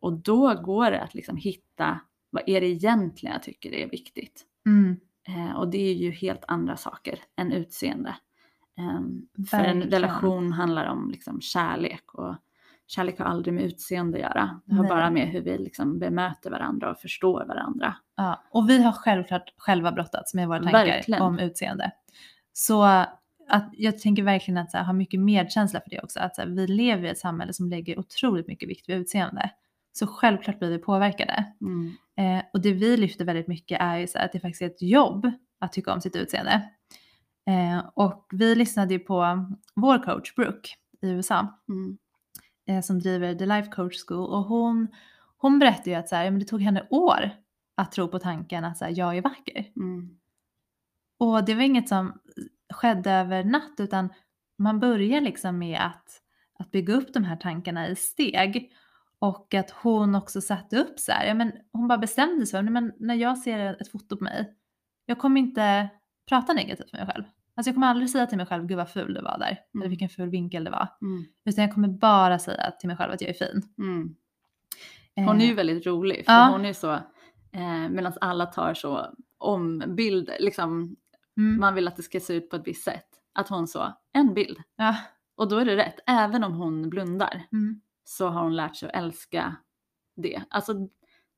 Och 0.00 0.12
då 0.12 0.54
går 0.54 0.90
det 0.90 1.00
att 1.00 1.14
liksom 1.14 1.36
hitta 1.36 2.00
vad 2.30 2.42
är 2.46 2.60
det 2.60 2.66
egentligen 2.66 3.32
jag 3.32 3.42
tycker 3.42 3.74
är 3.74 3.90
viktigt. 3.90 4.46
Mm. 4.66 4.96
Eh, 5.28 5.56
och 5.56 5.70
det 5.70 5.78
är 5.78 5.94
ju 5.94 6.10
helt 6.10 6.44
andra 6.48 6.76
saker 6.76 7.18
än 7.36 7.52
utseende. 7.52 8.16
Ehm, 8.78 9.26
för 9.50 9.58
en 9.58 9.82
relation 9.82 10.52
handlar 10.52 10.86
om 10.86 11.10
liksom 11.10 11.40
kärlek 11.40 12.14
och 12.14 12.36
kärlek 12.86 13.18
har 13.18 13.26
aldrig 13.26 13.54
med 13.54 13.64
utseende 13.64 14.16
att 14.18 14.22
göra. 14.22 14.60
Det 14.64 14.74
har 14.74 14.82
Nej. 14.82 14.88
bara 14.88 15.10
med 15.10 15.28
hur 15.28 15.40
vi 15.40 15.58
liksom 15.58 15.98
bemöter 15.98 16.50
varandra 16.50 16.90
och 16.90 16.98
förstår 16.98 17.44
varandra. 17.44 17.94
Ja, 18.16 18.42
och 18.50 18.70
vi 18.70 18.82
har 18.82 18.92
självklart 18.92 19.54
själva 19.56 19.92
brottats 19.92 20.34
med 20.34 20.48
våra 20.48 20.62
tankar 20.62 20.86
Verkligen. 20.86 21.22
om 21.22 21.38
utseende. 21.38 21.90
Så 22.52 23.04
att 23.50 23.70
jag 23.72 23.98
tänker 23.98 24.22
verkligen 24.22 24.58
att 24.58 24.72
här, 24.72 24.84
ha 24.84 24.92
mycket 24.92 25.20
medkänsla 25.20 25.80
för 25.80 25.90
det 25.90 26.00
också. 26.00 26.20
Att 26.20 26.34
så 26.34 26.42
här, 26.42 26.48
vi 26.48 26.66
lever 26.66 27.04
i 27.04 27.10
ett 27.10 27.18
samhälle 27.18 27.52
som 27.52 27.68
lägger 27.68 27.98
otroligt 27.98 28.46
mycket 28.46 28.68
vikt 28.68 28.88
vid 28.88 28.96
utseende. 28.96 29.50
Så 29.92 30.06
självklart 30.06 30.58
blir 30.58 30.70
vi 30.70 30.78
påverkade. 30.78 31.44
Mm. 31.60 31.92
Eh, 32.16 32.44
och 32.52 32.60
det 32.60 32.72
vi 32.72 32.96
lyfter 32.96 33.24
väldigt 33.24 33.48
mycket 33.48 33.80
är 33.80 33.96
ju 33.96 34.06
så 34.06 34.18
här 34.18 34.24
att 34.24 34.32
det 34.32 34.40
faktiskt 34.40 34.62
är 34.62 34.66
ett 34.66 34.82
jobb 34.82 35.30
att 35.58 35.72
tycka 35.72 35.94
om 35.94 36.00
sitt 36.00 36.16
utseende. 36.16 36.70
Eh, 37.46 37.82
och 37.94 38.26
vi 38.32 38.54
lyssnade 38.54 38.94
ju 38.94 39.00
på 39.00 39.46
vår 39.74 40.02
coach 40.04 40.34
Brooke 40.34 40.68
i 41.02 41.08
USA 41.08 41.60
Mm. 41.68 41.98
eh, 42.68 42.80
som 42.82 42.98
driver 42.98 43.34
The 43.34 43.46
Life 43.46 43.70
Coach 43.70 44.04
School 44.06 44.30
och 44.30 44.44
hon, 44.44 44.88
hon 45.36 45.58
berättade 45.58 45.90
ju 45.90 45.96
att 45.96 46.08
så 46.08 46.16
här, 46.16 46.30
men 46.30 46.40
det 46.40 46.46
tog 46.46 46.62
henne 46.62 46.86
år 46.90 47.30
att 47.76 47.92
tro 47.92 48.08
på 48.08 48.18
tanken 48.18 48.64
att 48.64 48.78
så 48.78 48.86
jag 48.90 49.16
är 49.16 49.22
vacker. 49.22 49.66
Mm. 49.76 50.16
Och 51.18 51.44
det 51.44 51.54
var 51.54 51.62
inget 51.62 51.88
som 51.88 52.12
skedde 52.70 53.10
över 53.10 53.44
natt 53.44 53.74
utan 53.78 54.08
man 54.58 54.80
börjar 54.80 55.20
liksom 55.20 55.58
med 55.58 55.80
att, 55.80 56.20
att 56.58 56.70
bygga 56.70 56.94
upp 56.94 57.12
de 57.14 57.24
här 57.24 57.36
tankarna 57.36 57.88
i 57.88 57.96
steg. 57.96 58.72
Och 59.18 59.54
att 59.54 59.70
hon 59.70 60.14
också 60.14 60.40
satte 60.40 60.78
upp 60.78 60.98
så 60.98 61.12
här, 61.12 61.26
ja, 61.26 61.34
men 61.34 61.52
hon 61.72 61.88
bara 61.88 61.98
bestämde 61.98 62.46
sig 62.46 62.58
för, 62.58 62.62
"Nej, 62.62 62.72
men 62.72 62.92
när 62.98 63.14
jag 63.14 63.38
ser 63.38 63.80
ett 63.80 63.88
foto 63.90 64.16
på 64.16 64.24
mig, 64.24 64.54
jag 65.06 65.18
kommer 65.18 65.40
inte 65.40 65.88
prata 66.28 66.52
negativt 66.52 66.92
med 66.92 67.06
mig 67.06 67.14
själv. 67.14 67.24
Alltså 67.54 67.68
jag 67.68 67.74
kommer 67.76 67.86
aldrig 67.86 68.10
säga 68.10 68.26
till 68.26 68.36
mig 68.36 68.46
själv, 68.46 68.66
gud 68.66 68.76
vad 68.76 68.90
ful 68.90 69.14
du 69.14 69.20
var 69.22 69.38
där, 69.38 69.46
eller 69.46 69.60
Mm. 69.74 69.88
vilken 69.88 70.08
ful 70.08 70.28
vinkel 70.30 70.64
det 70.64 70.70
var. 70.70 70.88
Mm. 71.02 71.24
Utan 71.44 71.64
jag 71.64 71.74
kommer 71.74 71.88
bara 71.88 72.38
säga 72.38 72.70
till 72.70 72.86
mig 72.86 72.96
själv 72.96 73.12
att 73.12 73.20
jag 73.20 73.30
är 73.30 73.34
fin. 73.34 73.62
Mm. 73.78 74.14
Hon 75.16 75.40
är 75.40 75.44
ju 75.44 75.50
Eh, 75.50 75.56
väldigt 75.56 75.86
rolig 75.86 76.24
för 76.24 76.32
ja. 76.32 76.48
hon 76.52 76.64
är 76.64 76.72
så, 76.72 76.92
eh, 77.52 77.88
medan 77.90 78.12
alla 78.20 78.46
tar 78.46 78.74
så 78.74 79.06
ombild, 79.38 80.30
liksom 80.40 80.96
mm, 81.40 81.60
man 81.60 81.74
vill 81.74 81.88
att 81.88 81.96
det 81.96 82.02
ska 82.02 82.20
se 82.20 82.34
ut 82.34 82.50
på 82.50 82.56
ett 82.56 82.66
visst 82.66 82.84
sätt. 82.84 83.06
Att 83.34 83.48
hon 83.48 83.66
så, 83.68 83.92
en 84.12 84.34
bild. 84.34 84.58
ja, 84.76 84.96
Och 85.36 85.48
då 85.48 85.56
är 85.58 85.64
det 85.64 85.76
rätt, 85.76 85.98
även 86.06 86.44
om 86.44 86.52
hon 86.52 86.90
blundar 86.90 87.46
mm, 87.52 87.80
så 88.04 88.28
har 88.28 88.42
hon 88.42 88.56
lärt 88.56 88.76
sig 88.76 88.88
att 88.88 88.94
älska 88.96 89.56
det. 90.16 90.42
Alltså 90.50 90.74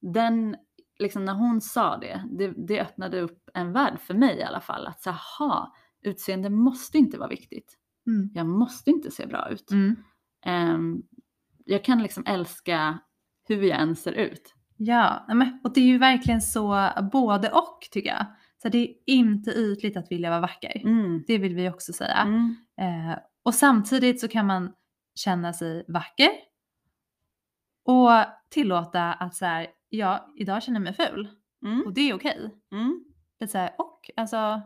den, 0.01 0.57
liksom 0.99 1.25
när 1.25 1.35
hon 1.35 1.61
sa 1.61 1.97
det, 1.97 2.25
det, 2.39 2.53
det 2.67 2.81
öppnade 2.81 3.21
upp 3.21 3.51
en 3.55 3.73
värld 3.73 4.01
för 4.01 4.15
mig 4.15 4.39
i 4.39 4.43
alla 4.43 4.61
fall. 4.61 4.87
Att 4.87 5.03
så 5.03 5.11
aha, 5.11 5.75
utseende 6.03 6.51
måste 6.51 6.99
inte 6.99 7.19
vara 7.19 7.29
viktigt. 7.29 7.79
mm, 8.07 8.31
Jag 8.35 8.47
måste 8.47 8.91
inte 8.91 9.11
se 9.11 9.27
bra 9.27 9.49
ut. 9.51 9.71
Ehm, 10.45 11.03
jag 11.65 11.85
kan 11.85 12.03
liksom 12.03 12.25
älska 12.27 12.99
hur 13.49 13.63
jag 13.63 13.81
än 13.81 13.97
ser 13.97 14.13
ut. 14.13 14.55
Ja, 14.77 15.27
och 15.65 15.73
det 15.75 15.81
är 15.81 15.85
ju 15.87 15.99
verkligen 15.99 16.41
så 16.43 16.91
både 17.13 17.51
och 17.51 17.79
tycker 17.91 18.09
jag. 18.11 18.27
Så 18.63 18.69
det 18.69 18.79
är 18.79 18.95
inte 19.07 19.51
ytligt 19.51 19.97
att 19.97 20.13
vilja 20.13 20.31
vara 20.31 20.41
vacker. 20.41 20.83
Mm. 20.85 21.25
Det 21.27 21.39
vill 21.39 21.55
vi 21.55 21.69
också 21.71 21.93
säga. 21.93 22.17
Mm. 22.17 22.57
Eh, 22.81 23.19
och 23.43 23.55
samtidigt 23.55 24.21
så 24.21 24.29
kan 24.29 24.47
man 24.47 24.73
känna 25.15 25.53
sig 25.53 25.85
vacker 25.89 26.31
och 27.85 28.11
tillåta 28.51 29.13
att 29.13 29.35
så 29.35 29.45
här, 29.47 29.67
ja, 29.89 30.33
idag 30.39 30.63
känner 30.63 30.81
jag 30.81 30.85
mig 30.85 30.93
ful 30.95 31.29
Mm. 31.65 31.83
och 31.87 31.93
det 31.95 32.01
är 32.11 32.15
okej. 32.15 32.51
Mm. 32.73 33.05
Lite 33.41 33.53
så 33.53 33.59
här, 33.59 33.71
och 33.79 34.11
alltså, 34.17 34.61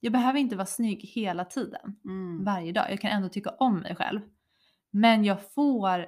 jag 0.00 0.12
behöver 0.12 0.38
inte 0.38 0.56
vara 0.56 0.66
snygg 0.66 1.00
hela 1.14 1.44
tiden, 1.44 1.96
Mm. 2.04 2.44
varje 2.44 2.72
dag. 2.72 2.90
Jag 2.90 3.00
kan 3.00 3.10
ändå 3.10 3.28
tycka 3.28 3.50
om 3.50 3.78
mig 3.78 3.96
själv. 3.96 4.20
Men 4.90 5.24
jag 5.24 5.52
får, 5.52 6.06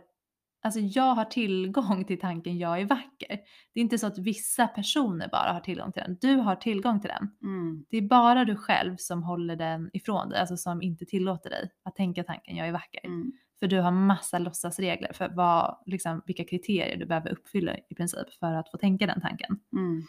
alltså 0.63 0.81
jag 0.81 1.15
har 1.15 1.25
tillgång 1.25 2.05
till 2.05 2.21
tanken 2.21 2.59
jag 2.59 2.81
är 2.81 2.85
vacker. 2.85 3.41
Det 3.75 3.81
är 3.81 3.83
inte 3.83 3.99
så 3.99 4.07
att 4.07 4.19
vissa 4.19 4.67
personer 4.67 5.29
bara 5.29 5.53
har 5.53 5.61
tillgång 5.61 5.93
till 5.93 6.03
den. 6.03 6.19
Du 6.21 6.35
har 6.35 6.57
tillgång 6.57 7.01
till 7.01 7.11
den. 7.11 7.31
Mm. 7.43 7.85
Det 7.91 7.97
är 7.97 8.03
bara 8.03 8.45
du 8.45 8.57
själv 8.57 8.97
som 8.97 9.23
håller 9.23 9.57
den 9.57 9.91
ifrån 9.93 10.29
dig, 10.29 10.41
alltså 10.41 10.57
som 10.57 10.83
inte 10.83 11.05
tillåter 11.05 11.51
dig 11.51 11.71
att 11.83 11.97
tänka 11.97 12.25
tanken 12.25 12.57
jag 12.57 12.69
är 12.69 12.73
vacker. 12.73 13.07
Mm. 13.07 13.33
För 13.61 13.67
du 13.67 13.81
har 13.81 13.91
massa 13.91 14.39
låtsasregler 14.39 15.13
för 15.13 15.29
vad, 15.29 15.77
liksom, 15.87 16.23
vilka 16.27 16.45
kriterier 16.45 16.97
du 16.97 17.07
behöver 17.07 17.31
uppfylla 17.31 17.77
i 17.89 17.95
princip 17.95 18.35
för 18.41 18.53
att 18.53 18.71
få 18.71 18.79
tänka 18.79 19.07
den 19.07 19.21
tanken. 19.21 19.59
Mm. 19.73 20.03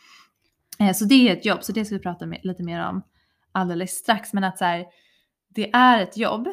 Eh, 0.79 0.93
så 0.93 1.05
det 1.05 1.29
är 1.29 1.33
ett 1.33 1.45
jobb, 1.45 1.63
så 1.63 1.71
det 1.71 1.85
ska 1.85 1.95
vi 1.95 2.01
prata 2.01 2.25
med, 2.25 2.39
lite 2.43 2.63
mer 2.63 2.89
om 2.89 3.03
alldeles 3.51 3.91
strax. 3.91 4.33
Men 4.33 4.43
att 4.43 4.57
så 4.57 4.65
här, 4.65 4.85
det 5.49 5.73
är 5.73 6.03
ett 6.03 6.17
jobb. 6.17 6.47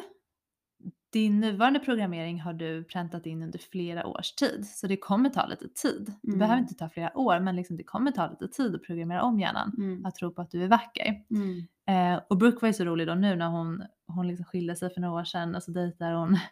Din 1.13 1.39
nuvarande 1.39 1.79
programmering 1.79 2.41
har 2.41 2.53
du 2.53 2.83
präntat 2.83 3.25
in 3.25 3.43
under 3.43 3.59
flera 3.59 4.07
års 4.07 4.31
tid, 4.31 4.67
så 4.67 4.87
det 4.87 4.97
kommer 4.97 5.29
ta 5.29 5.45
lite 5.45 5.67
tid. 5.67 6.13
Det 6.21 6.27
Mm. 6.27 6.39
behöver 6.39 6.59
inte 6.61 6.73
ta 6.75 6.89
flera 6.89 7.17
år, 7.17 7.39
men 7.39 7.55
liksom 7.55 7.77
det 7.77 7.83
kommer 7.83 8.11
ta 8.11 8.29
lite 8.29 8.47
tid 8.47 8.75
att 8.75 8.83
programmera 8.83 9.23
om 9.23 9.39
hjärnan 9.39 9.71
Mm. 9.77 10.05
att 10.05 10.15
tro 10.15 10.31
på 10.33 10.41
att 10.41 10.51
du 10.51 10.63
är 10.63 10.67
vacker. 10.67 11.15
Mm. 11.29 11.67
Eh, 12.15 12.21
och 12.29 12.37
Brooke 12.37 12.57
var 12.61 12.67
ju 12.67 12.73
så 12.73 12.85
rolig 12.85 13.07
då 13.07 13.15
nu 13.15 13.35
när 13.35 13.47
hon, 13.47 13.83
hon 14.07 14.27
liksom 14.27 14.45
skilde 14.45 14.75
sig 14.75 14.93
för 14.93 15.01
några 15.01 15.19
år 15.21 15.23
sedan 15.23 15.55
och 15.55 15.63
så 15.63 15.71
dejtar 15.71 16.13
hon. 16.13 16.37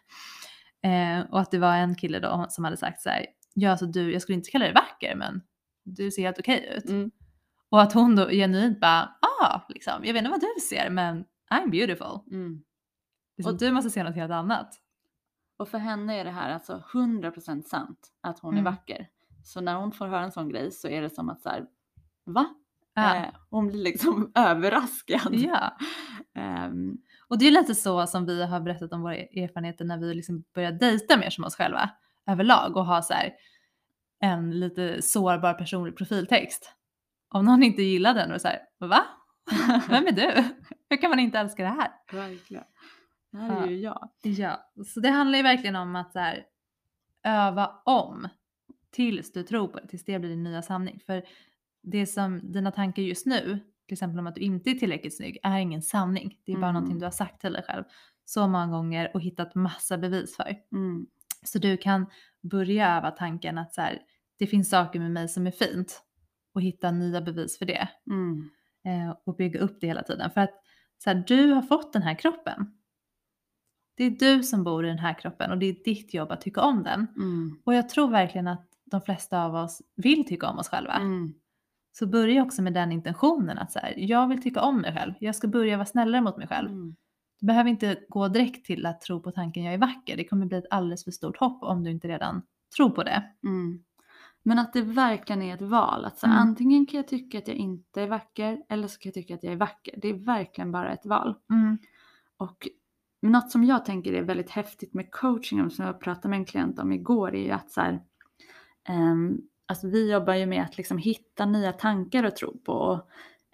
Eh, 0.82 1.20
och 1.30 1.40
att 1.40 1.50
det 1.50 1.58
var 1.58 1.76
en 1.76 1.94
kille 1.94 2.18
då 2.18 2.46
som 2.48 2.64
hade 2.64 2.76
sagt 2.76 3.00
så 3.02 3.08
här, 3.08 3.26
ja 3.54 3.70
alltså 3.70 3.86
du, 3.86 4.12
jag 4.12 4.22
skulle 4.22 4.36
inte 4.36 4.50
kalla 4.50 4.64
dig 4.64 4.74
vacker 4.74 5.14
men 5.16 5.42
du 5.84 6.10
ser 6.10 6.22
helt 6.22 6.38
okej 6.38 6.74
ut. 6.76 6.88
Mm. 6.90 7.10
Och 7.70 7.82
att 7.82 7.92
hon 7.92 8.16
då 8.16 8.28
genuint 8.28 8.80
bara, 8.80 9.14
ah, 9.40 9.60
liksom, 9.68 9.92
jag 10.04 10.12
vet 10.12 10.20
inte 10.20 10.30
vad 10.30 10.40
du 10.40 10.60
ser 10.68 10.90
men 10.90 11.24
I'm 11.50 11.70
beautiful. 11.70 12.18
Mm. 12.30 12.62
Liksom, 13.40 13.54
Och- 13.54 13.58
du 13.60 13.72
måste 13.72 13.90
se 13.90 14.02
något 14.02 14.14
helt 14.14 14.32
annat. 14.32 14.74
Och 15.56 15.68
för 15.68 15.78
henne 15.78 16.20
är 16.20 16.24
det 16.24 16.30
här 16.30 16.50
alltså 16.54 16.82
100% 16.92 17.62
sant 17.68 18.08
att 18.20 18.38
hon 18.38 18.54
är 18.54 18.60
Mm. 18.60 18.72
vacker. 18.72 19.08
Så 19.44 19.60
när 19.60 19.74
hon 19.74 19.92
får 19.92 20.06
höra 20.06 20.20
en 20.24 20.32
sån 20.32 20.48
grej 20.48 20.70
så 20.72 20.88
är 20.88 21.02
det 21.02 21.10
som 21.10 21.28
att 21.30 21.42
så 21.42 21.48
här, 21.48 21.66
va? 22.24 22.46
Ja. 22.94 23.16
Eh, 23.16 23.28
hon 23.50 23.68
blir 23.68 23.82
liksom 23.82 24.32
överraskad. 24.34 25.34
ja. 25.34 25.76
Ehm, 26.34 26.98
Och 27.28 27.38
det 27.38 27.46
är 27.46 27.50
lite 27.50 27.74
så 27.74 28.06
som 28.06 28.26
vi 28.26 28.44
har 28.44 28.60
berättat 28.60 28.92
om 28.92 29.02
våra 29.02 29.16
erfarenheter 29.16 29.84
när 29.84 29.98
vi 29.98 30.14
liksom 30.14 30.44
börjar 30.54 30.72
dejta 30.72 31.16
mer 31.16 31.30
som 31.30 31.44
oss 31.44 31.56
själva 31.56 31.90
överlag 32.26 32.76
och 32.76 32.86
ha 32.86 33.02
så 33.02 33.14
här 33.14 33.32
en 34.20 34.60
lite 34.60 35.02
sårbar 35.02 35.54
personlig 35.54 35.96
profiltext. 35.96 36.72
Om 37.28 37.44
någon 37.44 37.62
inte 37.62 37.82
gillar 37.82 38.14
den 38.14 38.28
och 38.28 38.34
är 38.34 38.38
så 38.38 38.48
här, 38.48 38.58
va? 38.78 39.02
Vem 39.88 40.06
är 40.06 40.12
du? 40.12 40.44
Hur 40.90 40.96
kan 40.96 41.10
man 41.10 41.18
inte 41.18 41.38
älska 41.38 41.62
det 41.62 41.68
här? 41.68 41.90
Verkligen. 42.12 42.64
Det 43.32 43.38
här 43.38 43.62
är 43.66 43.70
ju 43.70 43.78
jag. 43.80 44.08
Ja, 44.22 44.70
så 44.86 45.00
det 45.00 45.08
handlar 45.10 45.36
ju 45.36 45.42
verkligen 45.42 45.76
om 45.76 45.96
att 45.96 46.12
så 46.12 46.18
här, 46.18 46.44
öva 47.24 47.70
om 47.84 48.28
tills 48.90 49.32
du 49.32 49.42
tror 49.42 49.68
på 49.68 49.78
det, 49.80 49.86
tills 49.88 50.04
det 50.04 50.18
blir 50.18 50.30
din 50.30 50.42
nya 50.42 50.62
sanning. 50.62 51.00
För 51.06 51.22
det 51.82 52.06
som 52.06 52.52
dina 52.52 52.70
tankar 52.70 53.02
just 53.02 53.26
nu, 53.26 53.58
till 53.86 53.94
exempel 53.94 54.18
om 54.18 54.26
att 54.26 54.34
du 54.34 54.40
inte 54.40 54.70
är 54.70 54.74
tillräckligt 54.74 55.16
snygg, 55.16 55.38
är 55.42 55.58
ingen 55.58 55.82
sanning. 55.82 56.38
Det 56.44 56.52
är 56.52 56.56
bara 56.56 56.68
Mm. 56.70 56.74
någonting 56.74 56.98
du 56.98 57.06
har 57.06 57.10
sagt 57.10 57.40
till 57.40 57.52
dig 57.52 57.62
själv 57.68 57.84
så 58.24 58.48
många 58.48 58.66
gånger 58.66 59.10
och 59.14 59.20
hittat 59.20 59.54
massa 59.54 59.98
bevis 59.98 60.36
för. 60.36 60.56
Mm. 60.72 61.06
Så 61.44 61.58
du 61.58 61.76
kan 61.76 62.06
börja 62.42 62.96
öva 62.96 63.10
tanken 63.10 63.58
att 63.58 63.74
så 63.74 63.80
här, 63.80 63.98
det 64.38 64.46
finns 64.46 64.70
saker 64.70 65.00
med 65.00 65.10
mig 65.12 65.28
som 65.28 65.46
är 65.46 65.50
fint 65.50 66.02
och 66.54 66.62
hitta 66.62 66.90
nya 66.90 67.20
bevis 67.20 67.58
för 67.58 67.66
det 67.66 67.88
Mm. 68.10 68.50
eh, 68.84 69.16
och 69.24 69.36
bygga 69.36 69.60
upp 69.60 69.80
det 69.80 69.86
hela 69.86 70.02
tiden. 70.02 70.30
För 70.30 70.40
att 70.40 70.54
så 71.04 71.10
här, 71.10 71.24
du 71.26 71.52
har 71.52 71.62
fått 71.62 71.92
den 71.92 72.02
här 72.02 72.14
kroppen. 72.14 72.79
Det 74.00 74.04
är 74.04 74.10
du 74.10 74.42
som 74.42 74.64
bor 74.64 74.84
i 74.84 74.88
den 74.88 74.98
här 74.98 75.14
kroppen 75.14 75.50
och 75.50 75.58
det 75.58 75.66
är 75.66 75.84
ditt 75.84 76.14
jobb 76.14 76.32
att 76.32 76.40
tycka 76.40 76.60
om 76.60 76.82
den. 76.82 77.06
Mm. 77.16 77.58
Och 77.64 77.74
jag 77.74 77.88
tror 77.88 78.10
verkligen 78.10 78.48
att 78.48 78.66
de 78.84 79.00
flesta 79.00 79.44
av 79.44 79.54
oss 79.54 79.82
vill 79.96 80.26
tycka 80.26 80.48
om 80.48 80.58
oss 80.58 80.68
själva. 80.68 80.92
Mm. 80.92 81.34
Så 81.92 82.06
börja 82.06 82.42
också 82.42 82.62
med 82.62 82.74
den 82.74 82.92
intentionen 82.92 83.58
att 83.58 83.72
så 83.72 83.78
här, 83.78 83.94
jag 83.96 84.28
vill 84.28 84.42
tycka 84.42 84.60
om 84.62 84.80
mig 84.80 84.96
själv. 84.96 85.14
Jag 85.20 85.34
ska 85.34 85.48
börja 85.48 85.76
vara 85.76 85.86
snällare 85.86 86.20
mot 86.20 86.36
mig 86.36 86.48
själv. 86.48 86.70
Mm. 86.70 86.96
Du 87.40 87.46
behöver 87.46 87.70
inte 87.70 87.98
gå 88.08 88.28
direkt 88.28 88.66
till 88.66 88.86
att 88.86 89.00
tro 89.00 89.22
på 89.22 89.32
tanken 89.32 89.64
jag 89.64 89.74
är 89.74 89.78
vacker. 89.78 90.16
Det 90.16 90.24
kommer 90.24 90.46
bli 90.46 90.58
ett 90.58 90.64
alldeles 90.70 91.04
för 91.04 91.10
stort 91.10 91.36
hopp 91.36 91.62
om 91.62 91.84
du 91.84 91.90
inte 91.90 92.08
redan 92.08 92.42
tror 92.76 92.90
på 92.90 93.02
det. 93.02 93.22
Mm. 93.44 93.84
Men 94.42 94.58
att 94.58 94.72
det 94.72 94.82
verkligen 94.82 95.42
är 95.42 95.54
ett 95.54 95.62
val. 95.62 96.04
Att 96.04 96.18
så, 96.18 96.26
Mm. 96.26 96.38
Antingen 96.38 96.86
kan 96.86 96.96
jag 96.96 97.08
tycka 97.08 97.38
att 97.38 97.48
jag 97.48 97.56
inte 97.56 98.02
är 98.02 98.06
vacker 98.06 98.62
eller 98.68 98.88
så 98.88 98.98
kan 98.98 99.08
jag 99.08 99.14
tycka 99.14 99.34
att 99.34 99.42
jag 99.42 99.52
är 99.52 99.56
vacker. 99.56 99.94
Det 100.02 100.08
är 100.08 100.14
verkligen 100.14 100.72
bara 100.72 100.92
ett 100.92 101.06
val. 101.06 101.34
Och 102.36 102.68
något 103.22 103.50
som 103.50 103.64
jag 103.64 103.84
tänker 103.84 104.12
är 104.12 104.22
väldigt 104.22 104.50
häftigt 104.50 104.94
med 104.94 105.10
coaching, 105.10 105.70
som 105.70 105.84
jag 105.84 106.00
pratade 106.00 106.28
med 106.28 106.36
en 106.36 106.44
klient 106.44 106.78
om 106.78 106.92
igår, 106.92 107.34
är 107.34 107.44
ju 107.44 107.50
att 107.50 107.70
så 107.70 107.80
här, 107.80 108.02
ehm, 108.88 109.38
alltså 109.66 109.88
vi 109.88 110.12
jobbar 110.12 110.34
ju 110.34 110.46
med 110.46 110.62
att 110.62 110.76
liksom 110.76 110.98
hitta 110.98 111.46
nya 111.46 111.72
tankar 111.72 112.24
att 112.24 112.36
tro 112.36 112.58
på. 112.58 112.72
Och, 112.72 113.08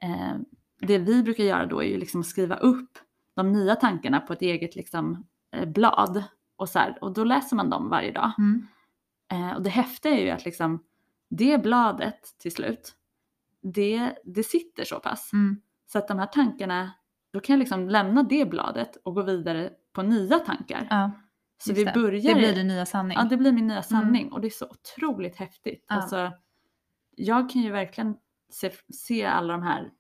eh, 0.04 0.36
det 0.80 0.98
vi 0.98 1.22
brukar 1.22 1.44
göra 1.44 1.66
då 1.66 1.82
är 1.82 1.86
ju 1.86 1.96
liksom 1.96 2.20
att 2.20 2.26
skriva 2.26 2.56
upp 2.56 2.98
de 3.34 3.52
nya 3.52 3.76
tankarna 3.76 4.20
på 4.20 4.32
ett 4.32 4.42
eget 4.42 4.76
liksom, 4.76 5.26
eh, 5.52 5.68
blad. 5.68 6.24
Och, 6.56 6.68
så 6.68 6.78
här, 6.78 6.98
och 7.00 7.12
då 7.12 7.24
läser 7.24 7.56
man 7.56 7.70
dem 7.70 7.88
varje 7.88 8.12
dag. 8.12 8.32
Mm. 8.38 8.66
Eh, 9.32 9.56
och 9.56 9.62
det 9.62 9.70
häftiga 9.70 10.12
är 10.12 10.24
ju 10.24 10.30
att 10.30 10.44
liksom, 10.44 10.84
det 11.28 11.62
bladet 11.62 12.38
till 12.38 12.52
slut, 12.52 12.94
det, 13.62 14.18
det 14.24 14.42
sitter 14.42 14.84
så 14.84 15.00
pass. 15.00 15.32
Mm. 15.32 15.60
Så 15.86 15.98
att 15.98 16.08
de 16.08 16.18
här 16.18 16.26
tankarna, 16.26 16.92
då 17.36 17.40
kan 17.40 17.52
jag 17.54 17.58
liksom 17.58 17.88
lämna 17.88 18.22
det 18.22 18.50
bladet 18.50 18.96
och 18.96 19.14
gå 19.14 19.22
vidare 19.22 19.70
på 19.92 20.02
nya 20.02 20.38
tankar. 20.38 20.86
Ja, 20.90 21.10
så 21.58 21.72
vi 21.72 21.84
det. 21.84 21.94
börjar... 21.94 22.34
det 22.34 22.34
blir 22.34 22.54
din 22.54 22.68
nya 22.68 22.86
sanning. 22.86 23.18
Ja, 23.18 23.24
det 23.24 23.36
blir 23.36 23.52
min 23.52 23.66
nya 23.66 23.82
sanning 23.82 24.32
och 24.32 24.40
det 24.40 24.48
är 24.48 24.50
så 24.50 24.66
otroligt 24.66 25.36
häftigt. 25.36 25.84
Ja. 25.88 25.94
Alltså, 25.94 26.32
jag 27.16 27.50
kan 27.50 27.62
ju 27.62 27.70
verkligen 27.70 28.16
se, 28.50 28.70
se 28.94 29.24
alla 29.24 29.52
de 29.52 29.62
här 29.62 29.90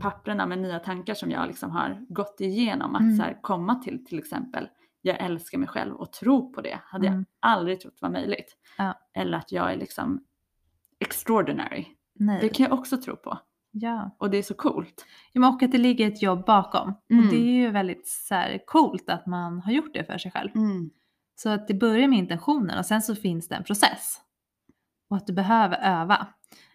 papperna 0.00 0.46
med 0.46 0.58
nya 0.58 0.78
tankar 0.78 1.14
som 1.14 1.30
jag 1.30 1.46
liksom 1.48 1.70
har 1.70 2.06
gått 2.08 2.40
igenom. 2.40 2.94
Att 2.94 3.00
Mm. 3.00 3.16
så 3.16 3.22
här, 3.22 3.38
komma 3.42 3.74
till 3.74 4.04
till 4.04 4.18
exempel, 4.18 4.68
jag 5.02 5.20
älskar 5.20 5.58
mig 5.58 5.68
själv 5.68 5.94
och 5.94 6.12
tro 6.12 6.52
på 6.52 6.60
det. 6.60 6.80
Hade 6.84 7.06
Mm. 7.06 7.18
jag 7.40 7.50
aldrig 7.52 7.80
trott 7.80 7.98
var 8.00 8.10
möjligt. 8.10 8.56
Ja. 8.78 8.94
Eller 9.14 9.38
att 9.38 9.52
jag 9.52 9.72
är 9.72 9.76
liksom 9.76 10.24
extraordinary. 10.98 11.86
Nej. 12.14 12.38
Det 12.40 12.48
kan 12.48 12.64
jag 12.64 12.78
också 12.78 12.96
tro 12.96 13.16
på. 13.16 13.38
Ja. 13.70 14.16
Och 14.18 14.30
det 14.30 14.38
är 14.38 14.42
så 14.42 14.54
coolt. 14.54 15.06
Ja, 15.32 15.40
men 15.40 15.54
Och 15.54 15.62
att 15.62 15.72
det 15.72 15.78
ligger 15.78 16.08
ett 16.08 16.22
jobb 16.22 16.46
bakom. 16.46 16.94
Mm. 17.10 17.24
Och 17.24 17.30
det 17.30 17.36
är 17.36 17.52
ju 17.52 17.70
väldigt 17.70 18.08
så 18.08 18.34
här, 18.34 18.60
coolt 18.66 19.08
att 19.08 19.26
man 19.26 19.60
har 19.60 19.72
gjort 19.72 19.94
det 19.94 20.04
för 20.04 20.18
sig 20.18 20.30
själv. 20.30 20.50
Så 21.36 21.48
att 21.48 21.68
det 21.68 21.74
börjar 21.74 22.08
med 22.08 22.18
intentionen 22.18 22.78
och 22.78 22.86
sen 22.86 23.02
så 23.02 23.14
finns 23.14 23.48
det 23.48 23.54
en 23.54 23.64
process. 23.64 24.18
Och 25.10 25.16
att 25.16 25.26
du 25.26 25.32
behöver 25.32 25.76
öva. 25.76 26.26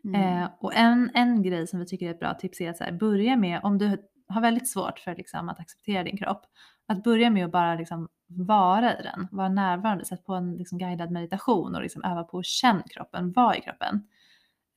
Mm. 0.04 0.44
Eh, 0.44 0.50
och 0.60 0.76
en, 0.76 1.12
en 1.14 1.44
grej 1.44 1.68
som 1.68 1.80
vi 1.80 1.86
tycker 1.86 2.08
är 2.08 2.12
ett 2.12 2.20
bra 2.20 2.34
tips 2.34 2.62
är 2.62 2.70
att 2.70 2.78
så 2.78 2.84
här, 2.84 2.92
börja 2.92 3.36
med, 3.36 3.60
om 3.64 3.78
du 3.78 3.98
har 4.28 4.42
väldigt 4.42 4.70
svårt 4.70 5.00
för 5.00 5.16
liksom, 5.16 5.50
att 5.50 5.60
acceptera 5.60 6.04
din 6.04 6.18
kropp, 6.18 6.46
att 6.88 7.04
börja 7.04 7.30
med 7.30 7.46
att 7.46 7.52
bara 7.52 7.76
liksom, 7.76 8.10
vara 8.28 9.00
i 9.00 9.04
den, 9.04 9.28
vara 9.32 9.50
närvarande, 9.50 10.06
sätt 10.06 10.26
på 10.26 10.34
en 10.34 10.58
liksom, 10.58 10.78
guidad 10.78 11.12
meditation 11.12 11.76
och 11.76 11.82
liksom, 11.82 12.04
öva 12.04 12.24
på 12.24 12.40
att 12.40 12.46
känna 12.46 12.84
kroppen, 12.84 13.32
vara 13.32 13.58
i 13.58 13.62
kroppen. 13.62 14.08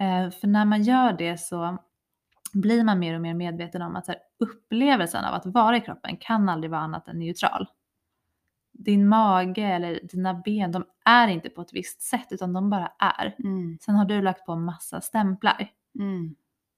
Eh, 0.00 0.30
för 0.30 0.46
när 0.46 0.64
man 0.64 0.82
gör 0.82 1.12
det 1.12 1.40
så 1.40 1.78
blir 2.60 2.84
man 2.84 2.98
mer 2.98 3.14
och 3.14 3.20
mer 3.20 3.34
medveten 3.34 3.82
om 3.82 3.96
att 3.96 4.08
här, 4.08 4.16
upplevelsen 4.38 5.24
av 5.24 5.34
att 5.34 5.46
vara 5.46 5.76
i 5.76 5.80
kroppen 5.80 6.16
kan 6.16 6.48
aldrig 6.48 6.70
vara 6.70 6.80
annat 6.80 7.08
än 7.08 7.18
neutral. 7.18 7.68
Din 8.72 9.08
mage 9.08 9.62
eller 9.62 10.00
dina 10.02 10.34
ben, 10.34 10.72
de 10.72 10.84
är 11.04 11.28
inte 11.28 11.48
på 11.50 11.60
ett 11.60 11.72
visst 11.72 12.02
sätt 12.02 12.26
utan 12.30 12.52
de 12.52 12.70
bara 12.70 12.92
är. 12.98 13.34
Mm. 13.38 13.78
Sen 13.80 13.94
har 13.94 14.04
du 14.04 14.22
lagt 14.22 14.46
på 14.46 14.56
massa 14.56 15.00
stämplar. 15.00 15.68
Mm. 15.98 16.34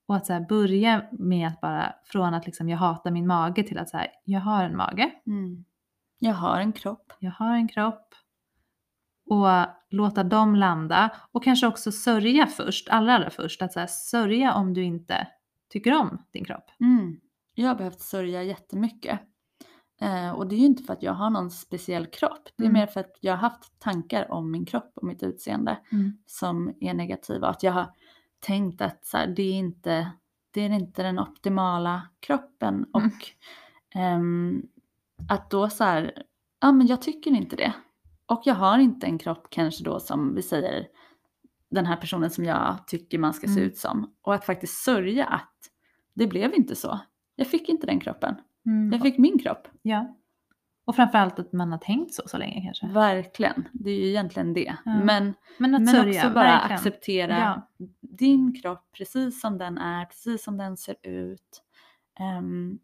Och 0.07 0.17
att 0.17 0.27
så 0.27 0.33
här, 0.33 0.41
börja 0.41 1.05
med 1.13 1.49
att 1.49 1.61
bara 1.61 1.95
från 2.05 2.35
att 2.35 2.47
liksom 2.47 2.69
jag 2.69 2.79
hatar 2.79 3.11
min 3.11 3.27
mage 3.27 3.63
till 3.63 3.79
att 3.79 3.89
så 3.89 3.97
här, 3.97 4.09
jag 4.25 4.41
har 4.41 4.65
en 4.65 4.77
mage, 4.77 5.11
Mm. 5.27 5.65
Jag 6.19 6.35
har 6.35 6.61
en 6.61 6.73
kropp. 6.73 7.13
jag 7.19 7.31
har 7.31 7.55
en 7.55 7.69
kropp. 7.69 8.15
Och 9.31 9.49
låta 9.91 10.25
dem 10.25 10.55
landa 10.55 11.11
och 11.33 11.45
kanske 11.45 11.67
också 11.67 11.93
sörja 11.93 12.47
först, 12.47 12.89
allra 12.89 13.15
allra 13.15 13.31
först. 13.31 13.63
Att 13.63 13.73
så 13.73 13.81
här, 13.81 13.87
sörja 13.87 14.55
om 14.55 14.75
du 14.75 14.85
inte 14.85 15.29
tycker 15.69 15.97
om 16.01 16.23
din 16.31 16.45
kropp. 16.45 16.71
Mm. 16.81 17.21
Jag 17.55 17.69
har 17.69 17.75
behövt 17.75 18.01
sörja 18.01 18.43
jättemycket. 18.43 19.21
Eh, 20.01 20.31
och 20.31 20.49
det 20.49 20.55
är 20.55 20.59
ju 20.59 20.67
inte 20.67 20.83
för 20.83 20.93
att 20.93 21.03
jag 21.03 21.13
har 21.13 21.31
någon 21.31 21.51
speciell 21.51 22.07
kropp. 22.07 22.49
Det 22.57 22.63
är 22.65 22.69
Mm. 22.69 22.81
mer 22.81 22.87
för 22.87 23.01
att 23.01 23.17
jag 23.21 23.33
har 23.33 23.39
haft 23.39 23.79
tankar 23.79 24.31
om 24.33 24.51
min 24.51 24.67
kropp 24.67 24.93
och 24.95 25.05
mitt 25.07 25.23
utseende 25.23 25.79
som 26.27 26.75
är 26.81 26.95
negativa. 26.95 27.49
Att 27.49 27.63
jag 27.63 27.73
har 27.73 27.87
tänkt 28.41 28.81
att 28.83 29.07
så 29.07 29.17
här, 29.17 29.27
det, 29.27 29.43
är 29.43 29.55
inte, 29.55 30.11
det 30.51 30.61
är 30.61 30.71
inte 30.71 31.03
den 31.03 31.19
optimala 31.19 32.03
kroppen. 32.21 32.75
Mm. 32.75 32.87
Och 32.93 33.13
ehm, 33.95 34.63
att 35.29 35.51
då 35.51 35.71
så 35.71 35.85
här, 35.85 36.23
ja 36.61 36.73
men 36.73 36.87
jag 36.87 37.03
tycker 37.03 37.31
inte 37.31 37.57
det. 37.57 37.73
Och 38.27 38.43
jag 38.45 38.55
har 38.55 38.79
inte 38.79 39.07
en 39.07 39.19
kropp 39.19 39.47
kanske 39.51 39.85
då 39.85 40.01
som 40.01 40.35
vi 40.35 40.43
säger 40.43 40.87
den 41.71 41.87
här 41.87 41.97
personen 41.97 42.31
som 42.31 42.45
jag 42.45 42.87
tycker 42.87 43.19
man 43.19 43.35
ska 43.35 43.47
se 43.47 43.53
Mm. 43.53 43.65
ut 43.65 43.77
som. 43.79 44.15
Och 44.23 44.35
att 44.35 44.45
faktiskt 44.45 44.83
sörja 44.83 45.27
att 45.27 45.55
det 46.15 46.27
blev 46.27 46.55
inte 46.55 46.77
så. 46.77 47.01
Jag 47.37 47.47
fick 47.47 47.69
inte 47.69 47.87
den 47.87 48.01
kroppen. 48.01 48.35
Mm. 48.67 48.93
Jag 48.93 49.03
fick 49.03 49.19
min 49.19 49.39
kropp. 49.39 49.69
Ja. 49.83 50.15
Och 50.85 50.97
framförallt 50.97 51.39
att 51.39 51.53
man 51.53 51.73
har 51.73 51.79
tänkt 51.79 52.15
så 52.15 52.23
så 52.27 52.39
länge 52.39 52.63
kanske. 52.65 52.87
Verkligen. 52.87 53.69
Det 53.73 53.91
är 53.91 53.97
ju 53.97 54.09
egentligen 54.09 54.55
det. 54.55 54.77
Ja. 54.85 55.05
Men, 55.05 55.35
Men 55.59 55.75
att 55.75 55.81
men 55.83 55.95
sörja, 55.95 56.21
också 56.23 56.35
bara 56.35 56.45
verkligen. 56.45 56.75
acceptera 56.77 57.39
Ja. 57.39 57.87
din 58.01 58.61
kropp 58.63 58.89
precis 58.93 59.41
som 59.41 59.59
den 59.59 59.79
är, 59.79 60.05
precis 60.05 60.45
som 60.45 60.57
den 60.57 60.77
ser 60.77 60.97
ut. 61.03 61.63
Ehm, 62.21 62.79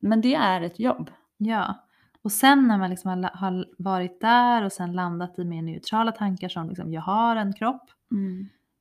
men 0.00 0.20
det 0.20 0.34
är 0.34 0.60
ett 0.60 0.78
jobb. 0.78 1.10
Ja. 1.36 1.83
Och 2.24 2.32
sen 2.32 2.68
när 2.68 2.78
man 2.78 2.90
liksom 2.90 3.28
har, 3.34 3.66
varit 3.78 4.20
där 4.20 4.64
och 4.64 4.72
sen 4.72 4.92
landat 4.92 5.38
i 5.38 5.44
mer 5.44 5.62
neutrala 5.62 6.12
tankar 6.12 6.48
som 6.48 6.68
liksom 6.68 6.92
jag 6.92 7.02
har 7.02 7.36
en 7.36 7.52
kropp. 7.52 7.90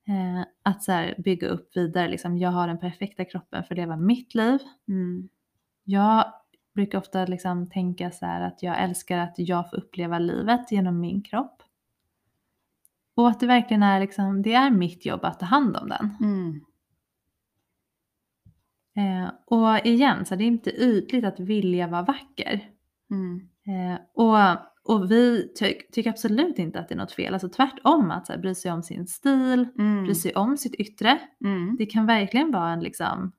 Eh, 0.08 0.46
att 0.64 0.84
så 0.84 1.14
bygga 1.18 1.48
upp 1.48 1.78
vidare, 1.78 2.08
liksom, 2.08 2.38
jag 2.38 2.50
har 2.50 2.68
den 2.68 2.80
perfekta 2.80 3.26
kroppen 3.26 3.64
för 3.64 3.74
att 3.74 3.78
leva 3.78 3.98
mitt 3.98 4.36
liv. 4.36 4.60
Mm. 4.88 5.30
Jag 5.84 6.34
brukar 6.76 6.98
ofta 6.98 7.26
liksom 7.26 7.70
tänka 7.70 8.12
så 8.12 8.26
här 8.26 8.42
att 8.42 8.64
jag 8.64 8.84
älskar 8.84 9.18
att 9.18 9.34
jag 9.38 9.70
får 9.70 9.78
uppleva 9.78 10.20
livet 10.20 10.72
genom 10.72 11.00
min 11.00 11.22
kropp. 11.22 11.64
Och 13.16 13.30
att 13.30 13.40
det 13.40 13.48
verkligen 13.48 13.84
är 13.84 14.00
liksom, 14.00 14.42
det 14.42 14.54
är 14.54 14.70
mitt 14.70 15.06
jobb 15.06 15.26
att 15.26 15.40
ta 15.40 15.46
hand 15.46 15.78
om 15.78 15.90
den. 15.90 16.18
Mm. 16.22 16.62
Eh, 18.96 19.32
och 19.46 19.86
igen, 19.86 20.26
så 20.26 20.36
det 20.36 20.44
är 20.44 20.48
inte 20.48 20.70
ytligt 20.70 21.26
att 21.26 21.40
vilja 21.40 21.88
vara 21.88 22.02
vacker. 22.02 22.73
Mm. 23.14 23.42
Eh, 23.68 24.00
och, 24.14 24.38
och 24.94 25.12
vi 25.12 25.54
ty- 25.60 25.82
tycker 25.92 26.10
absolut 26.10 26.60
inte 26.60 26.80
att 26.80 26.88
det 26.90 26.96
är 26.96 26.98
något 26.98 27.12
fel. 27.12 27.34
Alltså 27.34 27.50
tvärtom, 27.50 28.12
att 28.12 28.28
så 28.28 28.34
här, 28.34 28.40
bry 28.40 28.56
sig 28.56 28.72
om 28.72 28.84
sin 28.84 29.08
stil, 29.08 29.68
Mm. 29.80 30.04
bry 30.04 30.16
sig 30.16 30.36
om 30.36 30.58
sitt 30.58 30.76
yttre. 30.76 31.20
Mm. 31.46 31.76
Det 31.80 31.86
kan 31.86 32.06
verkligen 32.06 32.52
vara 32.52 32.70
en 32.70 32.80
liksom, 32.80 33.32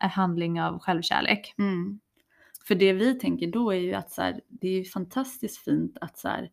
en 0.00 0.10
handling 0.10 0.62
av 0.62 0.78
självkärlek. 0.78 1.54
Mm. 1.58 2.00
För 2.68 2.74
det 2.74 2.92
vi 2.92 3.14
tänker 3.14 3.46
då 3.52 3.70
är 3.70 3.78
ju 3.78 3.94
att 3.94 4.10
så 4.10 4.22
här, 4.22 4.40
det 4.48 4.68
är 4.68 4.78
ju 4.78 4.84
fantastiskt 4.84 5.58
fint 5.58 5.98
att 6.00 6.18
så 6.18 6.28
här, 6.28 6.50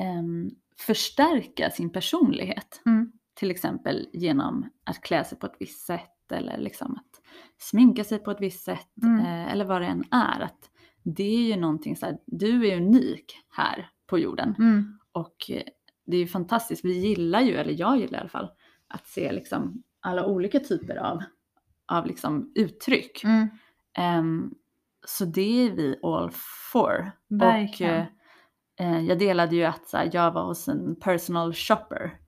ehm, 0.00 0.50
förstärka 0.78 1.70
sin 1.70 1.90
personlighet. 1.90 2.82
Mm. 2.86 3.12
Till 3.34 3.50
exempel 3.50 4.08
genom 4.12 4.70
att 4.84 5.00
klä 5.00 5.24
sig 5.24 5.38
på 5.38 5.46
ett 5.46 5.56
visst 5.60 5.86
sätt 5.86 6.32
eller 6.32 6.58
liksom 6.58 6.92
att 6.96 7.20
sminka 7.58 8.04
sig 8.04 8.18
på 8.18 8.30
ett 8.30 8.40
visst 8.40 8.64
sätt 8.64 8.88
Mm. 9.02 9.18
eh, 9.20 9.52
eller 9.52 9.64
vad 9.64 9.82
det 9.82 9.86
än 9.86 10.04
är. 10.10 10.40
Att 10.40 10.69
det 11.02 11.36
är 11.36 11.54
ju 11.54 11.56
någonting 11.56 11.96
så 11.96 12.06
här, 12.06 12.18
du 12.26 12.68
är 12.68 12.76
unik 12.76 13.32
här 13.48 13.90
på 14.06 14.18
jorden 14.18 14.54
Mm. 14.58 14.98
och 15.12 15.36
eh, 15.50 15.62
det 16.06 16.16
är 16.16 16.20
ju 16.20 16.26
fantastiskt. 16.26 16.84
Vi 16.84 16.98
gillar 16.98 17.40
ju, 17.40 17.54
eller 17.54 17.80
jag 17.80 17.98
gillar 17.98 18.18
i 18.18 18.20
alla 18.20 18.28
fall, 18.28 18.50
att 18.88 19.06
se 19.06 19.32
liksom 19.32 19.82
alla 20.00 20.26
olika 20.26 20.60
typer 20.60 20.96
av, 20.96 21.22
av 21.86 22.06
liksom 22.06 22.52
uttryck. 22.54 23.24
Mm. 23.24 23.48
Ehm, 23.98 24.54
så 25.06 25.24
det 25.24 25.66
är 25.66 25.70
vi 25.72 25.98
all 26.02 26.30
for. 26.72 27.10
Verkligen. 27.28 28.00
Och 28.78 28.84
eh, 28.84 29.00
jag 29.00 29.18
delade 29.18 29.56
ju 29.56 29.64
att 29.64 29.88
så 29.88 29.96
här, 29.96 30.10
jag 30.12 30.32
var 30.32 30.44
hos 30.44 30.68
en 30.68 30.96
personal 31.00 31.54
shopper. 31.54 32.18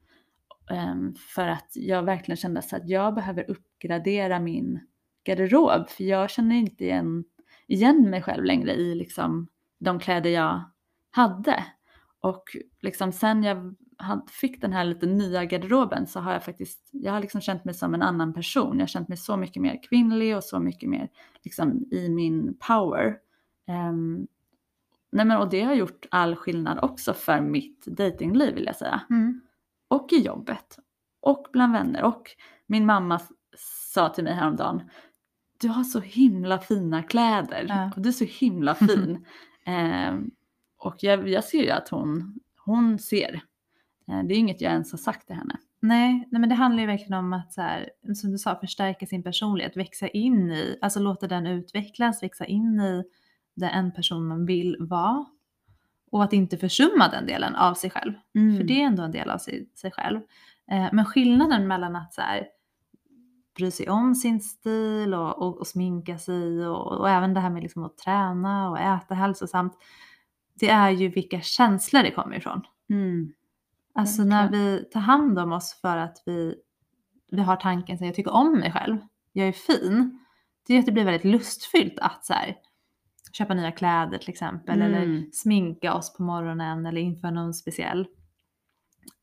Ehm, 0.70 1.14
för 1.14 1.48
att 1.48 1.70
jag 1.74 2.02
verkligen 2.02 2.36
kände 2.36 2.62
så 2.62 2.76
att 2.76 2.88
jag 2.88 3.14
behöver 3.14 3.50
uppgradera 3.50 4.40
min 4.40 4.80
garderob. 5.24 5.88
För 5.88 6.04
jag 6.04 6.30
känner 6.30 6.56
inte 6.56 6.84
igen, 6.84 7.24
igen 7.72 8.10
mig 8.10 8.22
själv 8.22 8.44
längre 8.44 8.74
i 8.74 8.94
liksom 8.94 9.48
de 9.78 9.98
kläder 9.98 10.30
jag 10.30 10.62
hade. 11.10 11.64
Och 12.20 12.56
liksom 12.80 13.12
sen 13.12 13.42
jag 13.42 13.74
fick 14.30 14.60
den 14.60 14.72
här 14.72 14.84
lite 14.84 15.06
nya 15.06 15.44
garderoben 15.44 16.06
så 16.06 16.20
har 16.20 16.32
jag 16.32 16.44
faktiskt, 16.44 16.88
jag 16.90 17.12
har 17.12 17.20
liksom 17.20 17.40
känt 17.40 17.64
mig 17.64 17.74
som 17.74 17.94
en 17.94 18.02
annan 18.02 18.34
person. 18.34 18.76
Jag 18.78 18.82
har 18.82 18.86
känt 18.86 19.08
mig 19.08 19.18
så 19.18 19.36
mycket 19.36 19.62
mer 19.62 19.82
kvinnlig 19.88 20.36
och 20.36 20.44
så 20.44 20.60
mycket 20.60 20.88
mer 20.88 21.08
liksom 21.42 21.88
i 21.90 22.08
min 22.08 22.58
power. 22.68 23.16
Ehm, 23.66 24.26
nej 25.12 25.26
men, 25.26 25.36
och 25.36 25.50
det 25.50 25.62
har 25.62 25.74
gjort 25.74 26.06
all 26.10 26.36
skillnad 26.36 26.78
också 26.82 27.14
för 27.14 27.40
mitt 27.40 27.86
datingliv 27.86 28.54
vill 28.54 28.66
jag 28.66 28.76
säga. 28.76 29.02
Mm. 29.10 29.40
Och 29.88 30.12
i 30.12 30.22
jobbet. 30.22 30.78
Och 31.20 31.46
bland 31.52 31.72
vänner. 31.72 32.02
Och 32.02 32.30
min 32.66 32.86
mamma 32.86 33.20
sa 33.92 34.08
till 34.08 34.24
mig 34.24 34.32
häromdagen, 34.32 34.82
du 35.62 35.68
har 35.68 35.84
så 35.84 36.00
himla 36.00 36.58
fina 36.58 37.02
kläder 37.02 37.66
Ja. 37.68 37.90
och 37.96 38.02
du 38.02 38.08
är 38.08 38.12
så 38.12 38.24
himla 38.24 38.74
fin. 38.88 39.24
Ehm, 39.66 40.30
och 40.78 40.96
jag, 41.00 41.28
jag 41.28 41.44
ser 41.44 41.62
ju 41.62 41.70
att 41.70 41.88
hon, 41.88 42.40
hon 42.64 42.98
ser. 42.98 43.34
Eh, 44.08 44.22
det 44.24 44.34
är 44.34 44.38
inget 44.38 44.60
jag 44.60 44.72
ens 44.72 44.92
har 44.92 44.98
sagt 44.98 45.26
till 45.26 45.36
henne. 45.36 45.56
Nej, 45.80 46.28
nej, 46.30 46.40
men 46.40 46.48
det 46.48 46.54
handlar 46.54 46.80
ju 46.80 46.86
verkligen 46.86 47.12
om 47.18 47.32
att 47.32 47.52
så 47.52 47.60
här, 47.60 47.90
som 48.14 48.30
du 48.30 48.38
sa, 48.38 48.58
förstärka 48.60 49.06
sin 49.06 49.22
personlighet, 49.22 49.76
växa 49.76 50.08
in 50.08 50.50
i, 50.52 50.78
alltså 50.80 51.00
låta 51.00 51.26
den 51.26 51.46
utvecklas, 51.46 52.22
växa 52.22 52.44
in 52.44 52.80
i 52.80 53.04
den 53.54 53.92
person 53.92 54.26
man 54.28 54.46
vill 54.46 54.76
vara. 54.80 55.24
Och 56.10 56.24
att 56.24 56.32
inte 56.32 56.58
försumma 56.58 57.08
den 57.08 57.26
delen 57.26 57.54
av 57.54 57.74
sig 57.74 57.90
själv. 57.90 58.12
För 58.58 58.64
det 58.64 58.82
är 58.82 58.86
ändå 58.86 59.02
en 59.02 59.10
del 59.12 59.30
av 59.30 59.38
sig, 59.38 59.68
sig 59.74 59.90
själv. 59.90 60.20
Eh, 60.70 60.88
men 60.92 61.04
skillnaden 61.04 61.68
mellan 61.68 61.96
att 61.96 62.14
så 62.14 62.20
här, 62.20 62.46
bry 63.54 63.70
sig 63.70 63.88
om 63.88 64.14
sin 64.14 64.40
stil 64.40 65.14
och, 65.14 65.42
och, 65.42 65.58
och 65.58 65.66
sminka 65.66 66.18
sig 66.18 66.66
och, 66.66 67.00
och 67.00 67.10
även 67.10 67.34
det 67.34 67.40
här 67.40 67.50
med 67.50 67.62
liksom 67.62 67.84
att 67.84 67.96
träna 67.98 68.70
och 68.70 68.78
äta 68.78 69.14
hälsosamt. 69.14 69.72
Det 70.54 70.68
är 70.68 70.90
ju 70.90 71.08
vilka 71.08 71.40
känslor 71.40 72.02
det 72.02 72.10
kommer 72.10 72.36
ifrån. 72.36 72.62
Mm. 72.90 73.32
Alltså 73.94 74.24
när 74.24 74.50
vi 74.50 74.84
tar 74.92 75.00
hand 75.00 75.38
om 75.38 75.52
oss 75.52 75.78
för 75.80 75.96
att 75.96 76.22
vi, 76.26 76.54
vi 77.30 77.42
har 77.42 77.56
tanken 77.56 77.94
att 77.94 78.00
jag 78.00 78.14
tycker 78.14 78.32
om 78.34 78.58
mig 78.58 78.72
själv, 78.72 78.98
jag 79.32 79.48
är 79.48 79.52
fin. 79.52 80.18
Det 80.66 80.74
är 80.74 80.78
att 80.78 80.86
det 80.86 80.92
blir 80.92 81.04
väldigt 81.04 81.32
lustfyllt 81.32 81.98
att 81.98 82.24
så 82.24 82.32
här, 82.32 82.56
köpa 83.32 83.54
nya 83.54 83.72
kläder 83.72 84.18
till 84.18 84.30
exempel 84.30 84.82
eller 84.82 85.02
Mm. 85.02 85.30
sminka 85.32 85.94
oss 85.94 86.16
på 86.16 86.22
morgonen 86.22 86.86
eller 86.86 87.00
inför 87.00 87.30
någon 87.30 87.54
speciell 87.54 88.06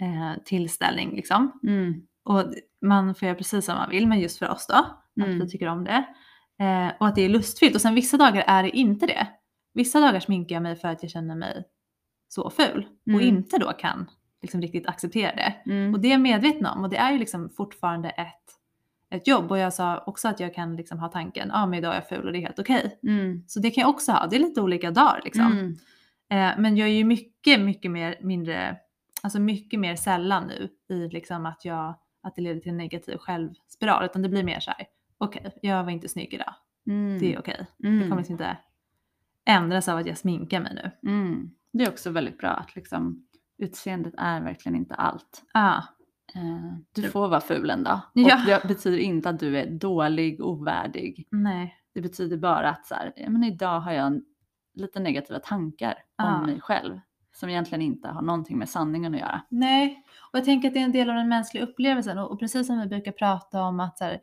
eh, 0.02 0.44
tillställning 0.46 1.16
liksom. 1.16 1.60
Mm. 1.64 2.02
Och 2.30 2.54
man 2.82 3.16
får 3.16 3.26
göra 3.26 3.36
precis 3.38 3.66
som 3.66 3.76
man 3.76 3.90
vill 3.90 4.08
men 4.08 4.20
just 4.20 4.40
för 4.40 4.50
oss 4.50 4.68
då, 4.68 4.74
att 4.76 5.28
Mm. 5.28 5.40
vi 5.40 5.50
tycker 5.50 5.68
om 5.68 5.84
det. 5.84 6.06
Eh, 6.60 6.92
och 7.00 7.08
att 7.08 7.16
det 7.16 7.22
är 7.22 7.30
lustfyllt 7.30 7.76
och 7.76 7.82
sen 7.82 7.96
vissa 7.96 8.18
dagar 8.18 8.44
är 8.48 8.64
det 8.64 8.70
inte 8.78 9.06
det. 9.06 9.28
Vissa 9.74 10.00
dagar 10.00 10.20
sminkar 10.20 10.56
jag 10.56 10.64
mig 10.64 10.76
för 10.76 10.88
att 10.88 11.04
jag 11.04 11.12
känner 11.12 11.36
mig 11.36 11.64
så 12.28 12.50
ful 12.50 12.88
och 13.06 13.22
Mm. 13.22 13.22
inte 13.28 13.58
då 13.58 13.72
kan 13.74 14.10
liksom 14.42 14.62
riktigt 14.62 14.88
acceptera 14.88 15.36
det. 15.36 15.72
Mm. 15.72 15.94
Och 15.94 16.00
det 16.00 16.08
är 16.08 16.12
jag 16.12 16.22
medveten 16.22 16.66
om 16.66 16.84
och 16.84 16.90
det 16.90 16.98
är 16.98 17.12
ju 17.12 17.18
liksom 17.18 17.50
fortfarande 17.50 18.10
ett, 18.10 18.36
ett 19.12 19.28
jobb 19.28 19.52
och 19.52 19.58
jag 19.58 19.74
sa 19.74 20.04
också 20.06 20.28
att 20.28 20.40
jag 20.40 20.54
kan 20.54 20.76
liksom 20.76 21.00
ha 21.00 21.08
tanken, 21.08 21.48
ja 21.54 21.62
ah, 21.62 21.66
men 21.66 21.80
idag 21.80 21.92
är 21.92 21.96
jag 21.96 22.08
ful 22.10 22.26
och 22.26 22.32
det 22.32 22.38
är 22.38 22.42
helt 22.42 22.60
okej. 22.60 23.00
Mm. 23.04 23.44
Så 23.48 23.60
det 23.60 23.72
kan 23.72 23.82
jag 23.82 23.90
också 23.90 24.12
ha, 24.12 24.28
det 24.28 24.36
är 24.36 24.40
lite 24.40 24.62
olika 24.62 24.92
dagar 24.92 25.22
liksom. 25.24 25.46
Mm. 25.52 25.76
Eh, 26.32 26.60
men 26.62 26.78
jag 26.78 26.88
är 26.88 26.94
ju 26.94 27.04
mycket, 27.04 27.60
mycket 27.62 27.92
mer, 27.92 28.16
mindre, 28.22 28.78
alltså 29.24 29.40
mycket 29.40 29.80
mer 29.80 29.96
sällan 29.96 30.48
nu 30.48 30.70
i 30.96 31.10
liksom 31.10 31.46
att 31.46 31.66
jag, 31.66 31.96
att 32.30 32.36
det 32.36 32.42
leder 32.42 32.60
till 32.62 32.72
en 32.72 32.78
negativ 32.78 33.18
självspiral 33.18 34.06
utan 34.06 34.22
det 34.22 34.30
blir 34.30 34.44
mer 34.44 34.60
så 34.60 34.72
här, 34.72 34.88
okej 35.18 35.52
jag 35.62 35.84
var 35.84 35.92
inte 35.92 36.10
snygg 36.10 36.34
idag, 36.34 36.54
Mm. 36.88 37.20
det 37.20 37.34
är 37.34 37.40
okej. 37.40 37.68
Mm. 37.84 38.00
Det 38.00 38.04
kommer 38.04 38.18
liksom 38.18 38.34
inte 38.34 38.58
ändras 39.46 39.88
av 39.90 39.98
att 39.98 40.06
jag 40.06 40.18
sminkar 40.18 40.60
mig 40.60 40.76
nu. 40.76 41.10
Mm. 41.12 41.52
Det 41.74 41.84
är 41.84 41.90
också 41.90 42.10
väldigt 42.10 42.38
bra 42.38 42.50
att 42.50 42.76
liksom, 42.76 43.28
utseendet 43.58 44.14
är 44.18 44.42
verkligen 44.42 44.76
inte 44.76 44.96
allt. 44.96 45.44
Ah, 45.54 45.82
Eh, 46.36 46.74
du 46.96 47.04
får 47.10 47.28
vara 47.28 47.42
ful 47.42 47.70
en 47.70 47.84
dag. 47.84 48.00
Ja. 48.14 48.36
Och 48.40 48.46
det 48.46 48.68
betyder 48.68 48.98
inte 48.98 49.30
att 49.30 49.40
du 49.40 49.58
är 49.58 49.70
dålig, 49.70 50.42
ovärdig. 50.42 51.28
nej. 51.32 51.76
Det 51.94 52.02
betyder 52.02 52.38
bara 52.38 52.70
att 52.70 52.86
så 52.86 52.96
här, 52.96 53.14
men 53.30 53.44
idag 53.44 53.80
har 53.80 53.92
jag 53.92 54.22
lite 54.74 55.00
negativa 55.00 55.40
tankar 55.40 55.96
Ja. 56.18 56.36
om 56.40 56.46
mig 56.46 56.62
själv. 56.62 57.00
Som 57.40 57.50
egentligen 57.50 57.82
inte 57.82 58.08
har 58.08 58.22
någonting 58.22 58.58
med 58.58 58.70
sanningen 58.70 59.14
att 59.14 59.20
göra. 59.20 59.42
Nej, 59.50 60.04
och 60.32 60.38
jag 60.38 60.46
tänker 60.46 60.68
att 60.68 60.74
det 60.74 60.80
är 60.80 60.84
en 60.84 60.92
del 60.92 61.10
av 61.10 61.16
den 61.16 61.30
mänskliga 61.30 61.64
upplevelsen 61.64 62.18
och, 62.18 62.32
och 62.32 62.40
precis 62.40 62.68
som 62.68 62.80
vi 62.80 62.88
brukar 62.88 63.12
prata 63.12 63.62
om 63.62 63.80
att 63.80 63.98
så 63.98 64.04
här, 64.04 64.20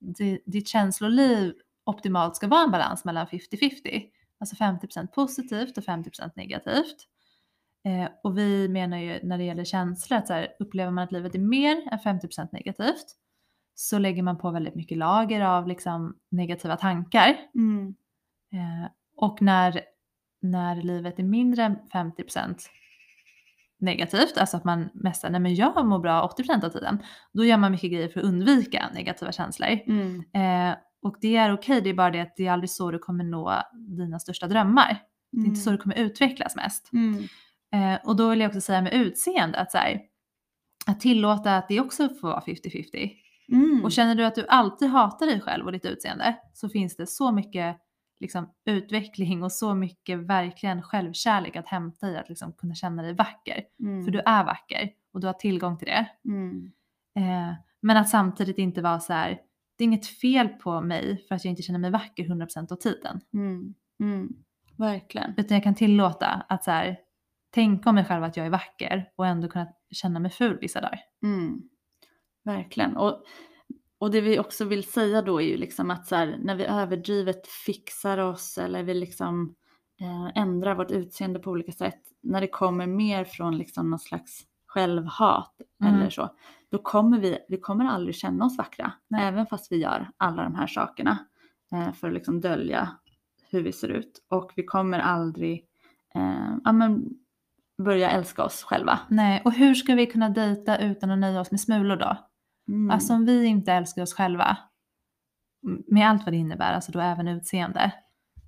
di- 0.00 0.42
ditt 0.46 0.68
känsloliv 0.68 1.54
optimalt 1.84 2.36
ska 2.36 2.48
vara 2.48 2.64
en 2.64 2.70
balans 2.70 3.04
mellan 3.04 3.26
50-50. 3.26 4.04
Alltså 4.40 4.56
50% 4.56 5.06
positivt 5.06 5.78
och 5.78 5.84
50% 5.84 6.30
negativt. 6.36 6.96
Eh, 7.84 8.08
och 8.22 8.38
vi 8.38 8.68
menar 8.68 8.98
ju 8.98 9.20
när 9.22 9.38
det 9.38 9.44
gäller 9.44 9.64
känslor 9.64 10.18
att 10.18 10.26
så 10.26 10.32
här, 10.32 10.48
upplever 10.58 10.90
man 10.90 11.04
att 11.04 11.12
livet 11.12 11.34
är 11.34 11.38
mer 11.38 11.82
än 11.92 11.98
50% 11.98 12.48
negativt 12.52 13.06
så 13.74 13.98
lägger 13.98 14.22
man 14.22 14.38
på 14.38 14.50
väldigt 14.50 14.74
mycket 14.74 14.98
lager 14.98 15.40
av 15.40 15.66
liksom, 15.68 16.16
negativa 16.30 16.76
tankar. 16.76 17.28
Eh, 18.52 18.90
och 19.16 19.42
när, 19.42 19.80
när 20.42 20.82
livet 20.82 21.18
är 21.18 21.22
mindre 21.22 21.64
än 21.64 21.76
50% 21.92 22.56
negativt, 23.80 24.38
alltså 24.38 24.56
att 24.56 24.64
man 24.64 24.88
säger 25.14 25.30
nej 25.30 25.40
men 25.40 25.54
jag 25.54 25.86
mår 25.86 25.98
bra 25.98 26.34
80% 26.38 26.64
av 26.64 26.70
tiden, 26.70 27.02
då 27.32 27.44
gör 27.44 27.56
man 27.56 27.72
mycket 27.72 27.90
grejer 27.90 28.08
för 28.08 28.20
att 28.20 28.26
undvika 28.26 28.90
negativa 28.94 29.32
känslor. 29.32 29.78
Mm. 29.86 30.24
Eh, 30.34 30.76
och 31.02 31.16
det 31.20 31.36
är 31.36 31.52
okej, 31.52 31.80
det 31.80 31.90
är 31.90 31.94
bara 31.94 32.10
det 32.10 32.20
att 32.20 32.36
det 32.36 32.46
är 32.46 32.52
aldrig 32.52 32.70
så 32.70 32.90
du 32.90 32.98
kommer 32.98 33.24
nå 33.24 33.62
dina 33.98 34.18
största 34.18 34.46
drömmar. 34.46 35.02
Det 35.32 35.40
är 35.40 35.46
inte 35.46 35.60
så 35.60 35.70
du 35.70 35.76
kommer 35.76 35.96
utvecklas 35.96 36.56
mest. 36.56 36.90
Mm. 36.92 37.24
Eh, 37.74 38.06
och 38.06 38.16
då 38.16 38.30
vill 38.30 38.40
jag 38.40 38.48
också 38.48 38.60
säga 38.60 38.82
med 38.82 38.94
utseende 38.94 39.58
att 39.58 39.72
så 39.72 39.78
här, 39.78 40.00
att 40.86 41.00
tillåta 41.00 41.56
att 41.56 41.68
det 41.68 41.80
också 41.80 42.08
får 42.08 42.28
vara 42.28 42.40
50-50. 42.40 43.10
Mm. 43.52 43.84
Och 43.84 43.92
känner 43.92 44.14
du 44.14 44.24
att 44.24 44.34
du 44.34 44.46
alltid 44.48 44.88
hatar 44.88 45.26
dig 45.26 45.40
själv 45.40 45.66
och 45.66 45.72
ditt 45.72 45.84
utseende 45.84 46.36
så 46.54 46.68
finns 46.68 46.96
det 46.96 47.06
så 47.06 47.32
mycket 47.32 47.76
liksom, 48.20 48.50
utveckling 48.64 49.42
och 49.42 49.52
så 49.52 49.74
mycket 49.74 50.18
verkligen 50.18 50.82
självkärlek 50.82 51.56
att 51.56 51.68
hämta 51.68 52.10
i 52.10 52.16
att 52.16 52.28
liksom, 52.28 52.52
kunna 52.52 52.74
känna 52.74 53.02
dig 53.02 53.14
vacker. 53.14 53.64
Mm. 53.80 54.04
För 54.04 54.10
du 54.10 54.18
är 54.26 54.44
vacker 54.44 54.90
och 55.12 55.20
du 55.20 55.26
har 55.26 55.34
tillgång 55.34 55.78
till 55.78 55.88
det. 55.88 56.08
Mm. 56.24 56.72
Eh, 57.16 57.54
men 57.80 57.96
att 57.96 58.08
samtidigt 58.08 58.58
inte 58.58 58.82
vara 58.82 59.00
så 59.00 59.12
här, 59.12 59.40
det 59.76 59.84
är 59.84 59.86
inget 59.86 60.06
fel 60.06 60.48
på 60.48 60.80
mig 60.80 61.24
för 61.28 61.34
att 61.34 61.44
jag 61.44 61.52
inte 61.52 61.62
känner 61.62 61.78
mig 61.78 61.90
vacker 61.90 62.24
100% 62.24 62.72
av 62.72 62.76
tiden. 62.76 63.20
Mm. 63.32 63.74
Mm. 64.00 64.28
Verkligen. 64.76 65.34
Utan 65.36 65.54
jag 65.54 65.64
kan 65.64 65.74
tillåta 65.74 66.26
att 66.48 66.64
så 66.64 66.70
här, 66.70 66.98
tänka 67.50 67.88
om 67.88 67.94
mig 67.94 68.04
själv 68.04 68.24
att 68.24 68.36
jag 68.36 68.46
är 68.46 68.50
vacker 68.50 69.10
och 69.16 69.26
ändå 69.26 69.48
kunna 69.48 69.68
känna 69.90 70.20
mig 70.20 70.30
ful 70.30 70.58
vissa 70.60 70.80
dagar. 70.80 71.00
Mm. 71.22 71.62
Verkligen. 72.44 72.96
Och, 72.96 73.24
och 73.98 74.10
det 74.10 74.20
vi 74.20 74.38
också 74.38 74.64
vill 74.64 74.84
säga 74.84 75.22
då 75.22 75.40
är 75.42 75.46
ju 75.46 75.56
liksom 75.56 75.90
att 75.90 76.06
så 76.06 76.16
här, 76.16 76.38
när 76.42 76.54
vi 76.54 76.64
överdrivet 76.64 77.46
fixar 77.46 78.18
oss 78.18 78.58
eller 78.58 78.82
vi 78.82 78.94
liksom 78.94 79.54
eh, 80.00 80.42
ändrar 80.42 80.74
vårt 80.74 80.90
utseende 80.90 81.38
på 81.38 81.50
olika 81.50 81.72
sätt, 81.72 82.00
när 82.22 82.40
det 82.40 82.46
kommer 82.48 82.86
mer 82.86 83.24
från 83.24 83.58
liksom 83.58 83.90
någon 83.90 83.98
slags 83.98 84.42
självhat 84.66 85.54
Mm. 85.82 85.94
eller 85.94 86.10
så, 86.10 86.28
då 86.70 86.78
kommer 86.78 87.18
vi, 87.18 87.38
vi 87.48 87.56
kommer 87.56 87.84
aldrig 87.84 88.14
känna 88.14 88.44
oss 88.44 88.58
vackra. 88.58 88.92
Nej. 89.08 89.24
Även 89.24 89.46
fast 89.46 89.72
vi 89.72 89.76
gör 89.76 90.10
alla 90.16 90.42
de 90.42 90.54
här 90.54 90.66
sakerna 90.66 91.18
eh, 91.72 91.92
för 91.92 92.08
att 92.08 92.14
liksom 92.14 92.40
dölja 92.40 92.88
hur 93.50 93.62
vi 93.62 93.72
ser 93.72 93.88
ut. 93.88 94.24
Och 94.28 94.52
vi 94.56 94.64
kommer 94.64 94.98
aldrig 94.98 95.64
eh, 96.14 96.56
ja, 96.64 96.72
men, 96.72 97.04
börja 97.82 98.10
älska 98.10 98.44
oss 98.44 98.62
själva. 98.62 98.98
Nej, 99.08 99.42
och 99.44 99.52
hur 99.52 99.74
ska 99.74 99.94
vi 99.94 100.06
kunna 100.06 100.28
dejta 100.28 100.78
utan 100.78 101.10
att 101.10 101.18
nöja 101.18 101.40
oss 101.40 101.50
med 101.50 101.60
smulor 101.60 101.96
då? 101.96 102.16
Mm. 102.68 102.90
Alltså 102.90 103.14
om 103.14 103.24
vi 103.26 103.44
inte 103.46 103.72
älskar 103.72 104.02
oss 104.02 104.14
själva, 104.14 104.56
med 105.86 106.08
allt 106.10 106.24
vad 106.24 106.32
det 106.32 106.36
innebär, 106.38 106.72
alltså 106.72 106.92
då 106.92 107.00
även 107.00 107.28
utseende, 107.28 107.92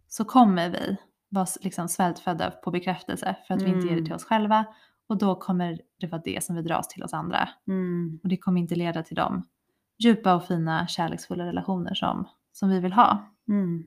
så 0.08 0.24
kommer 0.24 0.70
vi 0.70 0.96
vara 1.28 1.46
liksom 1.60 1.88
svältfödda 1.88 2.50
på 2.50 2.70
bekräftelse 2.70 3.36
för 3.46 3.54
att 3.54 3.62
vi 3.62 3.68
inte 3.68 3.80
ger 3.80 3.86
det 3.86 3.92
Mm. 3.92 4.04
till 4.04 4.14
oss 4.14 4.24
själva. 4.24 4.64
Och 5.06 5.18
då 5.18 5.34
kommer 5.34 5.80
det 6.00 6.06
vara 6.06 6.22
det 6.24 6.44
som 6.44 6.56
vi 6.56 6.62
dras 6.62 6.88
till 6.88 7.02
oss 7.04 7.12
andra. 7.12 7.48
Mm. 7.68 8.20
Och 8.22 8.28
det 8.28 8.36
kommer 8.36 8.60
inte 8.60 8.74
leda 8.74 9.02
till 9.02 9.16
de 9.16 9.46
djupa 9.98 10.34
och 10.34 10.44
fina 10.44 10.86
kärleksfulla 10.86 11.46
relationer 11.46 11.94
som, 11.94 12.28
som 12.52 12.68
vi 12.68 12.80
vill 12.80 12.92
ha. 12.92 13.24
Mm. 13.48 13.86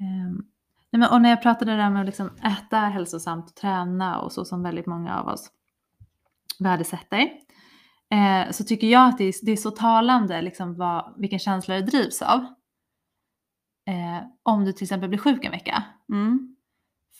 Ehm, 0.00 0.44
nej 0.90 1.00
men, 1.00 1.10
och 1.10 1.22
när 1.22 1.30
jag 1.30 1.42
pratade 1.42 1.76
där 1.76 1.90
med 1.90 2.00
att 2.00 2.06
liksom 2.06 2.30
äta 2.44 2.78
hälsosamt 2.78 3.56
träna 3.56 4.20
och 4.20 4.32
så 4.32 4.44
som 4.44 4.62
väldigt 4.62 4.86
många 4.86 5.20
av 5.20 5.28
oss 5.28 5.50
värdesätter. 6.58 7.30
Eh, 8.14 8.50
så 8.50 8.64
tycker 8.64 8.86
jag 8.86 9.08
att 9.08 9.18
det 9.18 9.24
är, 9.24 9.34
det 9.46 9.52
är 9.52 9.56
så 9.56 9.70
talande 9.70 10.42
liksom 10.42 10.74
vad, 10.76 11.14
vilken 11.16 11.38
känsla 11.38 11.74
det 11.74 11.82
drivs 11.82 12.22
av. 12.22 12.38
eh, 13.86 14.22
om 14.42 14.64
du 14.64 14.72
till 14.72 14.84
exempel 14.84 15.08
blir 15.08 15.18
sjuk 15.18 15.44
en 15.44 15.50
vecka. 15.50 15.84
Mm. 16.12 16.56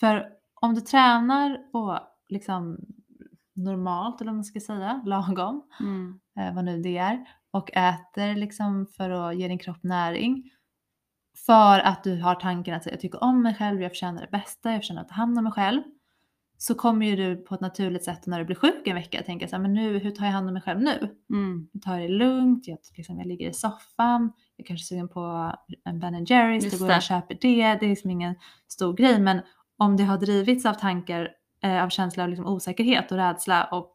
För 0.01 0.27
om 0.61 0.75
du 0.75 0.81
tränar 0.81 1.59
och 1.73 1.99
liksom 2.29 2.79
normalt, 3.55 4.21
eller 4.21 4.31
vad 4.31 4.37
man 4.37 4.45
ska 4.45 4.61
säga, 4.61 5.03
lagom, 5.07 5.63
Mm. 5.81 6.21
eh, 6.39 6.55
vad 6.55 6.65
nu 6.65 6.83
det 6.83 6.99
är, 6.99 7.25
och 7.51 7.71
äter 7.77 8.35
liksom 8.37 8.87
för 8.87 9.11
att 9.11 9.37
ge 9.37 9.49
din 9.49 9.59
kropp 9.59 9.83
näring. 9.83 10.51
För 11.47 11.81
att 11.81 12.05
du 12.05 12.21
har 12.23 12.35
tanken 12.35 12.75
att 12.75 12.87
jag 12.87 13.01
tycker 13.01 13.23
om 13.25 13.43
mig 13.43 13.55
själv, 13.55 13.83
jag 13.83 13.91
förtjänar 13.93 14.21
det 14.21 14.31
bästa, 14.31 14.71
jag 14.73 14.81
förtjänar 14.81 15.03
att 15.03 15.09
ta 15.09 15.15
hand 15.15 15.39
om 15.39 15.45
mig 15.45 15.53
själv. 15.53 15.83
Så 16.61 16.75
kommer 16.75 17.07
ju 17.07 17.17
du 17.17 17.37
på 17.37 17.55
ett 17.55 17.61
naturligt 17.61 18.05
sätt 18.05 18.27
när 18.27 18.39
du 18.39 18.45
blir 18.45 18.57
sjuk 18.57 18.87
en 18.87 18.95
vecka 18.95 19.23
tänka 19.23 19.49
så 19.49 19.57
här, 19.57 19.63
men 19.63 19.75
nu, 19.75 19.99
hur 19.99 20.11
tar 20.11 20.25
jag 20.25 20.33
hand 20.33 20.47
om 20.49 20.53
mig 20.53 20.63
själv 20.63 20.81
nu? 20.81 21.17
Mm. 21.31 21.69
Jag 21.73 21.83
tar 21.83 21.99
det 22.01 22.09
lugnt, 22.09 22.69
jag, 22.69 22.79
liksom, 22.97 23.19
jag 23.19 23.27
ligger 23.27 23.49
i 23.51 23.53
soffan, 23.53 24.33
jag 24.57 24.67
kanske 24.67 24.83
är 24.83 24.97
sugen 24.97 25.09
på 25.09 25.53
en 25.85 26.01
Ben 26.01 26.25
Jerrys, 26.25 26.71
då 26.73 26.79
går 26.79 26.89
jag 26.89 26.97
och 26.97 27.03
köper 27.03 27.35
det. 27.41 27.75
Det 27.81 27.87
är 27.87 27.89
liksom 27.89 28.11
ingen 28.11 28.35
stor 28.69 28.95
grej, 28.95 29.21
men 29.21 29.41
om 29.77 29.97
det 29.97 30.05
har 30.05 30.19
drivits 30.19 30.67
av 30.67 30.75
tankar, 30.75 31.29
eh, 31.63 31.85
av 31.85 31.89
känsla 31.89 32.23
av 32.23 32.29
liksom 32.29 32.47
osäkerhet 32.47 33.13
och 33.13 33.19
rädsla 33.19 33.65
och 33.65 33.93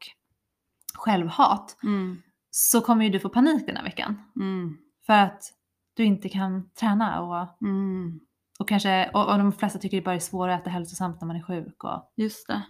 självhat, 0.93 1.77
Mm. 1.83 2.21
så 2.49 2.81
kommer 2.81 3.05
ju 3.05 3.11
du 3.11 3.19
få 3.19 3.29
panik 3.29 3.65
den 3.67 3.75
här 3.77 3.83
veckan. 3.83 4.21
Mm. 4.35 4.77
För 5.05 5.13
att 5.13 5.43
du 5.93 6.03
inte 6.05 6.29
kan 6.29 6.69
träna 6.69 7.21
och, 7.21 7.61
Mm. 7.67 8.19
Och 8.63 8.69
kanske, 8.69 9.09
och, 9.13 9.31
och 9.31 9.37
de 9.37 9.51
flesta 9.51 9.79
tycker 9.79 9.97
det 9.97 10.03
bara 10.03 10.15
är 10.15 10.19
svårare 10.19 10.55
att 10.55 10.61
äta 10.61 10.69
hälsosamt 10.69 11.21
när 11.21 11.27
man 11.27 11.35
är 11.35 11.41
sjuk. 11.41 11.83
Och, 11.83 12.11
Just 12.15 12.47
det. 12.47 12.61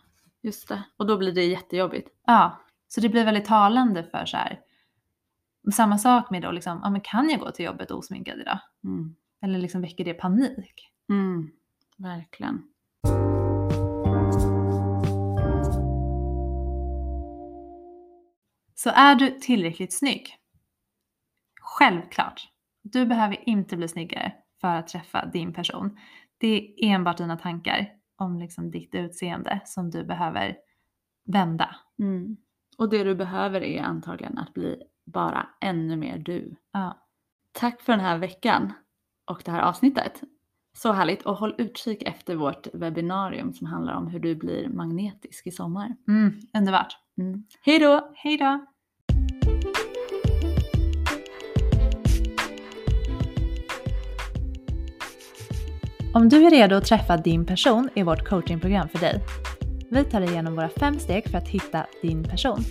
Just 0.42 0.68
det. 0.68 0.84
Och 0.98 1.08
då 1.08 1.18
blir 1.18 1.32
det 1.32 1.46
jättejobbigt. 1.46 2.10
ja, 2.28 2.62
så 2.88 3.02
det 3.02 3.10
blir 3.10 3.26
väldigt 3.26 3.46
talande 3.46 4.04
för 4.04 4.26
så 4.26 4.38
här. 4.38 4.60
Samma 5.74 5.98
sak 5.98 6.30
med 6.30 6.42
då 6.42 6.52
liksom, 6.52 6.80
ja 6.84 6.90
men 6.90 7.02
kan 7.02 7.30
jag 7.30 7.40
gå 7.40 7.52
till 7.52 7.66
jobbet 7.66 7.92
osminkad 7.92 8.40
idag? 8.40 8.60
Mm. 8.84 9.16
Eller 9.42 9.60
liksom 9.60 9.82
väcker 9.82 10.06
det 10.06 10.14
panik? 10.14 10.92
Mm. 11.10 11.52
Verkligen. 11.98 12.64
Så 18.76 18.90
är 18.90 19.16
du 19.16 19.40
tillräckligt 19.40 19.94
snygg? 19.94 20.38
Självklart. 21.62 22.50
Du 22.82 23.06
behöver 23.06 23.50
inte 23.50 23.78
bli 23.78 23.88
snyggare 23.88 24.43
för 24.64 24.76
att 24.76 24.88
träffa 24.88 25.26
din 25.26 25.54
person. 25.54 25.98
Det 26.38 26.48
är 26.58 26.94
enbart 26.94 27.18
dina 27.18 27.38
tankar 27.38 27.90
om 28.16 28.40
liksom 28.40 28.72
ditt 28.72 28.96
utseende 28.96 29.62
som 29.66 29.92
du 29.92 30.04
behöver 30.04 30.58
vända. 31.26 31.76
Mm. 32.00 32.38
Och 32.78 32.90
det 32.90 33.04
du 33.04 33.16
behöver 33.16 33.64
är 33.64 33.82
antagligen 33.82 34.38
att 34.38 34.54
bli 34.54 34.84
bara 35.06 35.50
ännu 35.62 35.96
mer 35.96 36.18
du. 36.18 36.56
Ja. 36.72 37.08
Tack 37.52 37.82
för 37.82 37.94
den 37.94 38.02
här 38.02 38.18
veckan 38.18 38.74
och 39.26 39.42
det 39.46 39.52
här 39.52 39.62
avsnittet. 39.62 40.22
Så 40.74 40.92
härligt 40.92 41.22
och 41.22 41.36
håll 41.36 41.56
utkik 41.58 42.04
efter 42.04 42.36
vårt 42.36 42.68
webbinarium 42.74 43.54
som 43.54 43.68
handlar 43.68 43.94
om 43.94 44.08
hur 44.08 44.20
du 44.20 44.36
blir 44.36 44.70
magnetisk 44.70 45.48
i 45.48 45.52
sommar. 45.52 45.96
Mm, 46.08 46.40
underbart. 46.54 46.98
Mm. 47.18 47.44
Hej 47.62 47.80
då! 47.80 48.12
Hej 48.16 48.38
då! 48.38 48.66
Om 56.16 56.30
du 56.30 56.46
är 56.46 56.52
redo 56.52 56.76
att 56.76 56.86
träffa 56.86 57.18
din 57.18 57.46
person 57.46 57.90
är 57.96 58.04
vårt 58.04 58.28
coachingprogram 58.28 58.90
för 58.90 59.00
dig. 59.00 59.24
Vi 59.90 60.04
tar 60.04 60.20
dig 60.20 60.30
igenom 60.30 60.56
våra 60.56 60.70
fem 60.70 61.00
steg 61.00 61.30
för 61.30 61.38
att 61.38 61.48
hitta 61.48 61.86
din 62.02 62.24
person. 62.24 62.64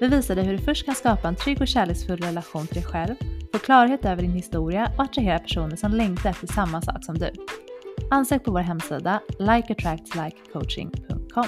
Vi 0.00 0.08
visar 0.08 0.34
dig 0.34 0.44
hur 0.44 0.52
du 0.52 0.58
först 0.58 0.84
kan 0.84 0.94
skapa 0.94 1.28
en 1.28 1.36
trygg 1.36 1.60
och 1.60 1.68
kärleksfull 1.68 2.20
relation 2.20 2.66
till 2.66 2.74
dig 2.74 2.84
själv, 2.84 3.14
få 3.52 3.58
klarhet 3.58 4.04
över 4.04 4.22
din 4.22 4.32
historia 4.32 4.92
och 4.96 5.04
attrahera 5.04 5.38
personer 5.38 5.76
som 5.76 5.92
längtar 5.92 6.30
efter 6.30 6.46
samma 6.46 6.82
sak 6.82 7.04
som 7.04 7.18
du. 7.18 7.30
Ansök 8.10 8.44
på 8.44 8.50
vår 8.50 8.60
hemsida 8.60 9.20
likeattractslikecoaching.com. 9.38 11.46